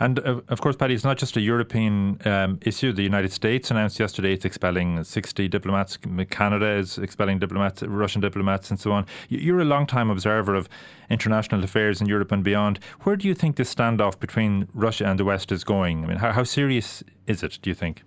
And 0.00 0.20
uh, 0.20 0.40
of 0.48 0.60
course, 0.60 0.76
Paddy, 0.76 0.94
it's 0.94 1.04
not 1.04 1.18
just 1.18 1.36
a 1.36 1.40
European 1.40 2.20
um, 2.24 2.58
issue. 2.62 2.92
The 2.92 3.02
United 3.02 3.32
States 3.32 3.70
announced 3.70 3.98
yesterday 3.98 4.32
it's 4.32 4.44
expelling 4.44 5.02
60 5.02 5.48
diplomats. 5.48 5.98
Canada 6.30 6.66
is 6.66 6.98
expelling 6.98 7.38
diplomats, 7.40 7.82
Russian 7.82 8.20
diplomats, 8.20 8.70
and 8.70 8.78
so 8.78 8.92
on. 8.92 9.06
You're 9.28 9.60
a 9.60 9.64
long-time 9.64 10.10
observer 10.10 10.54
of 10.54 10.68
international 11.10 11.64
affairs 11.64 12.00
in 12.00 12.06
Europe 12.06 12.30
and 12.30 12.44
beyond. 12.44 12.78
Where 13.00 13.16
do 13.16 13.26
you 13.26 13.34
think 13.34 13.56
this 13.56 13.74
standoff 13.74 14.20
between 14.20 14.68
Russia 14.72 15.06
and 15.06 15.18
the 15.18 15.24
West 15.24 15.50
is 15.50 15.64
going? 15.64 16.04
I 16.04 16.06
mean, 16.06 16.18
how, 16.18 16.32
how 16.32 16.44
serious 16.44 17.02
is 17.26 17.42
it? 17.42 17.58
Do 17.60 17.70
you 17.70 17.74
think? 17.74 18.02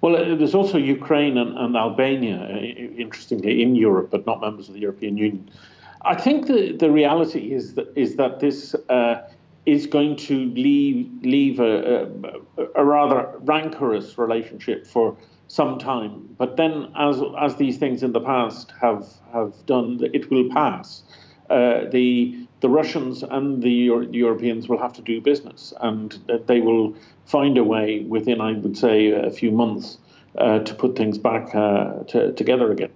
Well, 0.00 0.12
there's 0.12 0.54
also 0.54 0.78
Ukraine 0.78 1.38
and, 1.38 1.58
and 1.58 1.76
Albania, 1.76 2.46
interestingly, 2.56 3.62
in 3.62 3.74
Europe, 3.74 4.10
but 4.12 4.26
not 4.26 4.40
members 4.40 4.68
of 4.68 4.74
the 4.74 4.80
European 4.80 5.16
Union. 5.16 5.50
I 6.02 6.14
think 6.14 6.46
the, 6.46 6.72
the 6.72 6.90
reality 6.90 7.52
is 7.52 7.74
that 7.74 7.92
is 7.96 8.16
that 8.16 8.40
this 8.40 8.74
uh, 8.88 9.22
is 9.66 9.86
going 9.86 10.16
to 10.16 10.50
leave 10.54 11.10
leave 11.22 11.60
a, 11.60 12.08
a, 12.56 12.64
a, 12.76 12.84
rather 12.84 13.32
rancorous 13.40 14.16
relationship 14.16 14.86
for 14.86 15.16
some 15.48 15.78
time. 15.78 16.28
But 16.38 16.56
then, 16.56 16.92
as 16.96 17.20
as 17.40 17.56
these 17.56 17.78
things 17.78 18.02
in 18.02 18.12
the 18.12 18.20
past 18.20 18.72
have 18.80 19.06
have 19.32 19.54
done, 19.66 20.00
it 20.12 20.30
will 20.30 20.48
pass. 20.50 21.02
Uh, 21.50 21.84
the 21.90 22.46
the 22.60 22.68
Russians 22.68 23.22
and 23.22 23.62
the, 23.62 23.70
Euro- 23.70 24.08
Europeans 24.10 24.68
will 24.68 24.78
have 24.78 24.92
to 24.94 25.02
do 25.02 25.20
business, 25.20 25.72
and 25.80 26.18
they 26.46 26.60
will 26.60 26.94
find 27.24 27.56
a 27.56 27.64
way 27.64 28.00
within, 28.00 28.40
I 28.40 28.52
would 28.52 28.76
say, 28.76 29.12
a 29.12 29.30
few 29.30 29.52
months 29.52 29.98
uh, 30.36 30.58
to 30.60 30.74
put 30.74 30.96
things 30.96 31.18
back 31.18 31.54
uh, 31.54 32.02
to, 32.08 32.32
together 32.32 32.72
again. 32.72 32.90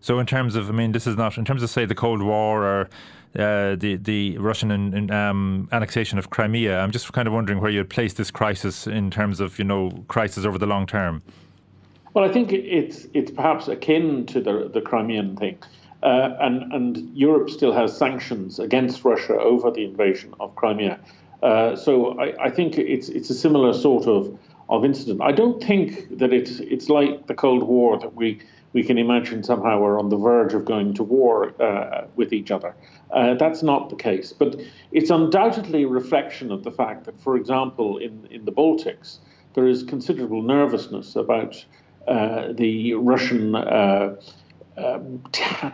So, 0.00 0.18
in 0.18 0.26
terms 0.26 0.54
of, 0.54 0.68
I 0.68 0.72
mean, 0.72 0.92
this 0.92 1.06
is 1.06 1.16
not 1.16 1.38
in 1.38 1.44
terms 1.44 1.62
of 1.62 1.70
say 1.70 1.84
the 1.84 1.94
Cold 1.94 2.22
War 2.22 2.64
or 2.64 2.88
uh, 3.36 3.76
the 3.76 3.96
the 4.00 4.38
Russian 4.38 4.70
in, 4.70 4.94
in, 4.94 5.10
um, 5.10 5.68
annexation 5.72 6.18
of 6.18 6.30
Crimea. 6.30 6.80
I'm 6.80 6.90
just 6.90 7.12
kind 7.12 7.28
of 7.28 7.34
wondering 7.34 7.60
where 7.60 7.70
you'd 7.70 7.90
place 7.90 8.14
this 8.14 8.30
crisis 8.30 8.86
in 8.86 9.10
terms 9.10 9.40
of 9.40 9.58
you 9.58 9.64
know 9.64 10.04
crisis 10.08 10.44
over 10.44 10.58
the 10.58 10.66
long 10.66 10.86
term. 10.86 11.22
Well, 12.14 12.24
I 12.24 12.32
think 12.32 12.52
it's 12.52 13.06
it's 13.14 13.30
perhaps 13.30 13.68
akin 13.68 14.26
to 14.26 14.40
the 14.40 14.70
the 14.72 14.80
Crimean 14.80 15.36
thing, 15.36 15.58
uh, 16.02 16.34
and 16.40 16.72
and 16.72 17.16
Europe 17.16 17.50
still 17.50 17.72
has 17.72 17.96
sanctions 17.96 18.58
against 18.58 19.04
Russia 19.04 19.34
over 19.38 19.70
the 19.70 19.84
invasion 19.84 20.34
of 20.40 20.54
Crimea. 20.56 20.98
Uh, 21.42 21.76
so 21.76 22.18
I, 22.18 22.46
I 22.46 22.50
think 22.50 22.78
it's 22.78 23.08
it's 23.08 23.30
a 23.30 23.34
similar 23.34 23.72
sort 23.72 24.06
of 24.06 24.38
of 24.68 24.84
incident. 24.84 25.20
I 25.22 25.32
don't 25.32 25.62
think 25.62 26.18
that 26.18 26.32
it's 26.32 26.60
it's 26.60 26.88
like 26.88 27.26
the 27.26 27.34
Cold 27.34 27.62
War 27.62 27.98
that 27.98 28.14
we 28.14 28.40
we 28.72 28.82
can 28.82 28.98
imagine 28.98 29.42
somehow 29.42 29.80
we're 29.80 29.98
on 29.98 30.08
the 30.08 30.16
verge 30.16 30.54
of 30.54 30.64
going 30.64 30.94
to 30.94 31.02
war 31.02 31.54
uh, 31.62 32.06
with 32.16 32.32
each 32.32 32.50
other. 32.50 32.74
Uh, 33.10 33.34
that's 33.34 33.62
not 33.62 33.88
the 33.88 33.96
case. 33.96 34.32
But 34.32 34.60
it's 34.92 35.10
undoubtedly 35.10 35.84
a 35.84 35.88
reflection 35.88 36.52
of 36.52 36.64
the 36.64 36.70
fact 36.70 37.04
that, 37.04 37.20
for 37.20 37.36
example, 37.36 37.98
in, 37.98 38.26
in 38.30 38.44
the 38.44 38.52
Baltics, 38.52 39.18
there 39.54 39.66
is 39.66 39.82
considerable 39.82 40.42
nervousness 40.42 41.16
about 41.16 41.64
uh, 42.06 42.52
the 42.52 42.94
Russian 42.94 43.54
uh, 43.54 44.16
um, 44.76 45.22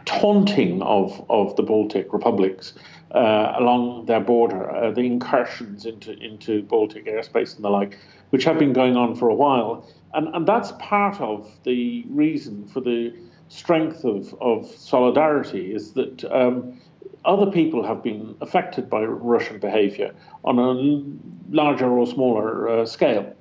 taunting 0.06 0.82
of, 0.82 1.24
of 1.28 1.56
the 1.56 1.62
Baltic 1.62 2.12
republics 2.12 2.74
uh, 3.14 3.54
along 3.58 4.06
their 4.06 4.20
border, 4.20 4.70
uh, 4.70 4.90
the 4.90 5.02
incursions 5.02 5.86
into, 5.86 6.12
into 6.18 6.62
Baltic 6.62 7.06
airspace 7.06 7.54
and 7.54 7.64
the 7.64 7.70
like, 7.70 7.98
which 8.30 8.44
have 8.44 8.58
been 8.58 8.72
going 8.72 8.96
on 8.96 9.14
for 9.14 9.28
a 9.28 9.34
while. 9.34 9.86
And, 10.14 10.28
and 10.34 10.46
that's 10.46 10.72
part 10.78 11.20
of 11.20 11.50
the 11.64 12.04
reason 12.08 12.66
for 12.66 12.80
the 12.80 13.14
strength 13.48 14.04
of, 14.04 14.34
of 14.40 14.66
solidarity 14.66 15.74
is 15.74 15.92
that 15.92 16.24
um, 16.32 16.80
other 17.24 17.50
people 17.50 17.84
have 17.84 18.02
been 18.02 18.34
affected 18.40 18.88
by 18.88 19.02
Russian 19.02 19.58
behavior 19.58 20.14
on 20.44 20.58
a 20.58 21.54
larger 21.54 21.90
or 21.90 22.06
smaller 22.06 22.68
uh, 22.68 22.86
scale. 22.86 23.33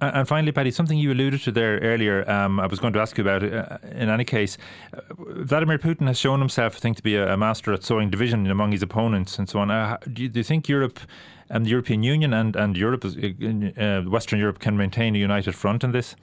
And 0.00 0.28
finally, 0.28 0.52
Paddy, 0.52 0.70
something 0.70 0.96
you 0.96 1.12
alluded 1.12 1.42
to 1.42 1.50
there 1.50 1.78
earlier, 1.78 2.28
um, 2.30 2.60
I 2.60 2.66
was 2.66 2.78
going 2.78 2.92
to 2.92 3.00
ask 3.00 3.18
you 3.18 3.24
about. 3.24 3.42
Uh, 3.42 3.78
in 3.90 4.08
any 4.08 4.24
case, 4.24 4.56
uh, 4.94 5.00
Vladimir 5.18 5.76
Putin 5.76 6.06
has 6.06 6.16
shown 6.16 6.38
himself, 6.38 6.76
I 6.76 6.78
think, 6.78 6.96
to 6.98 7.02
be 7.02 7.16
a, 7.16 7.34
a 7.34 7.36
master 7.36 7.72
at 7.72 7.82
sowing 7.82 8.08
division 8.08 8.48
among 8.48 8.70
his 8.70 8.82
opponents 8.82 9.40
and 9.40 9.48
so 9.48 9.58
on. 9.58 9.72
Uh, 9.72 9.98
do, 10.12 10.22
you, 10.22 10.28
do, 10.28 10.38
you, 10.38 10.44
think 10.44 10.68
Europe 10.68 11.00
and 11.50 11.66
the 11.66 11.70
European 11.70 12.04
Union 12.04 12.32
and, 12.32 12.54
and 12.54 12.76
Europe, 12.76 13.04
uh, 13.04 13.08
uh, 13.08 14.02
Western 14.02 14.38
Europe, 14.38 14.60
can 14.60 14.76
maintain 14.76 15.16
a 15.16 15.18
united 15.18 15.56
front 15.56 15.82
in 15.82 15.90
this? 15.90 16.14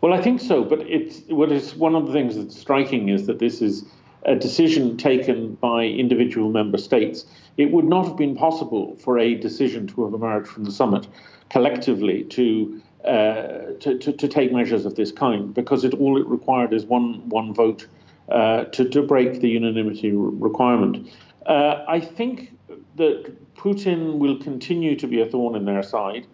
Well, 0.00 0.12
I 0.12 0.22
think 0.22 0.40
so. 0.40 0.62
But 0.62 0.80
it's 0.82 1.22
what 1.28 1.50
is 1.50 1.74
one 1.74 1.96
of 1.96 2.06
the 2.06 2.12
things 2.12 2.36
that's 2.36 2.56
striking 2.56 3.08
is 3.08 3.26
that 3.26 3.40
this 3.40 3.60
is 3.60 3.84
a 4.26 4.36
decision 4.36 4.96
taken 4.96 5.54
by 5.54 5.86
individual 5.86 6.50
member 6.50 6.78
states. 6.78 7.24
It 7.56 7.72
would 7.72 7.86
not 7.86 8.06
have 8.06 8.16
been 8.16 8.36
possible 8.36 8.94
for 8.96 9.18
a 9.18 9.34
decision 9.34 9.88
to 9.88 10.04
have 10.04 10.14
emerged 10.14 10.46
from 10.46 10.64
the 10.64 10.72
summit 10.72 11.08
collectively 11.50 12.24
to 12.24 12.80
uh, 13.04 13.72
to, 13.80 13.96
to, 13.98 14.12
to, 14.12 14.28
take 14.28 14.52
measures 14.52 14.84
of 14.84 14.94
this 14.94 15.10
kind 15.10 15.54
because 15.54 15.84
it 15.84 15.94
all 15.94 16.20
it 16.20 16.26
required 16.26 16.74
is 16.74 16.84
one 16.84 17.26
one 17.30 17.54
vote 17.54 17.86
uh, 18.28 18.64
to 18.64 18.88
to 18.88 19.02
break 19.02 19.40
the 19.40 19.48
unanimity 19.48 20.12
requirement. 20.12 21.08
Uh, 21.46 21.84
I 21.88 22.00
think 22.00 22.52
that 22.96 23.54
Putin 23.54 24.18
will 24.18 24.38
continue 24.38 24.96
to 24.96 25.06
be 25.06 25.20
a 25.20 25.26
thorn 25.26 25.56
in 25.56 25.64
their 25.64 25.82
side. 25.82 26.26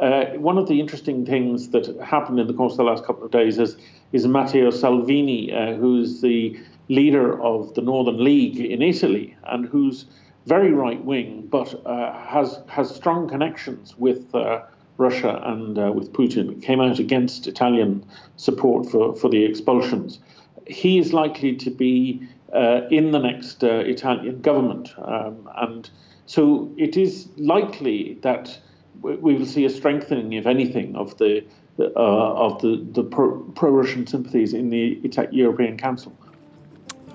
Uh, 0.00 0.24
one 0.36 0.58
of 0.58 0.66
the 0.66 0.80
interesting 0.80 1.24
things 1.24 1.68
that 1.68 1.86
happened 2.00 2.40
in 2.40 2.46
the 2.46 2.54
course 2.54 2.72
of 2.72 2.78
the 2.78 2.84
last 2.84 3.04
couple 3.04 3.24
of 3.24 3.30
days 3.30 3.58
is 3.58 3.76
is 4.12 4.26
Matteo 4.26 4.70
Salvini, 4.70 5.52
uh, 5.52 5.74
who's 5.74 6.20
the 6.20 6.58
leader 6.88 7.40
of 7.42 7.74
the 7.74 7.82
Northern 7.82 8.22
League 8.22 8.58
in 8.58 8.82
Italy 8.82 9.36
and 9.44 9.66
who's 9.66 10.06
very 10.46 10.72
right 10.72 11.02
wing, 11.04 11.46
but 11.50 11.74
uh, 11.86 12.12
has 12.12 12.60
has 12.68 12.94
strong 12.94 13.28
connections 13.28 13.94
with 13.98 14.34
uh, 14.34 14.62
Russia 14.98 15.40
and 15.44 15.78
uh, 15.78 15.92
with 15.92 16.12
Putin. 16.12 16.62
Came 16.62 16.80
out 16.80 16.98
against 16.98 17.46
Italian 17.46 18.04
support 18.36 18.90
for 18.90 19.14
for 19.14 19.28
the 19.30 19.44
expulsions. 19.44 20.18
He 20.66 20.98
is 20.98 21.12
likely 21.12 21.56
to 21.56 21.70
be 21.70 22.26
uh, 22.52 22.82
in 22.90 23.10
the 23.10 23.18
next 23.18 23.64
uh, 23.64 23.82
Italian 23.86 24.40
government, 24.40 24.94
um, 24.98 25.48
and 25.56 25.90
so 26.26 26.72
it 26.76 26.96
is 26.96 27.28
likely 27.36 28.18
that 28.22 28.58
we 29.02 29.34
will 29.34 29.46
see 29.46 29.64
a 29.64 29.70
strengthening, 29.70 30.32
if 30.32 30.46
anything, 30.46 30.96
of 30.96 31.18
the 31.18 31.44
uh, 31.78 31.90
of 31.96 32.60
the, 32.62 32.86
the 32.92 33.02
pro, 33.02 33.70
Russian 33.70 34.06
sympathies 34.06 34.54
in 34.54 34.70
the 34.70 35.00
European 35.32 35.76
Council. 35.76 36.12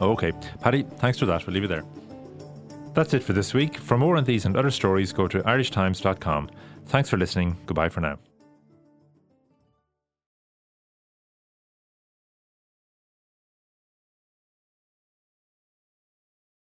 Okay. 0.02 0.34
Paddy, 0.62 0.84
thanks 0.98 1.18
for 1.18 1.26
that. 1.26 1.46
We'll 1.46 1.54
leave 1.54 1.63
it 1.63 1.68
there. 1.68 1.84
That's 2.93 3.13
it 3.13 3.23
for 3.23 3.34
this 3.34 3.54
week. 3.54 3.78
For 3.78 3.97
more 3.97 4.17
on 4.17 4.23
these 4.23 4.45
and 4.45 4.58
other 4.58 4.71
stories, 4.71 5.13
go 5.13 5.28
to 5.28 5.41
irishtimes.com. 5.43 6.49
Thanks 6.88 7.10
for 7.10 7.17
listening. 7.17 7.58
Goodbye 7.65 7.89
for 7.89 8.02
now. 8.02 8.19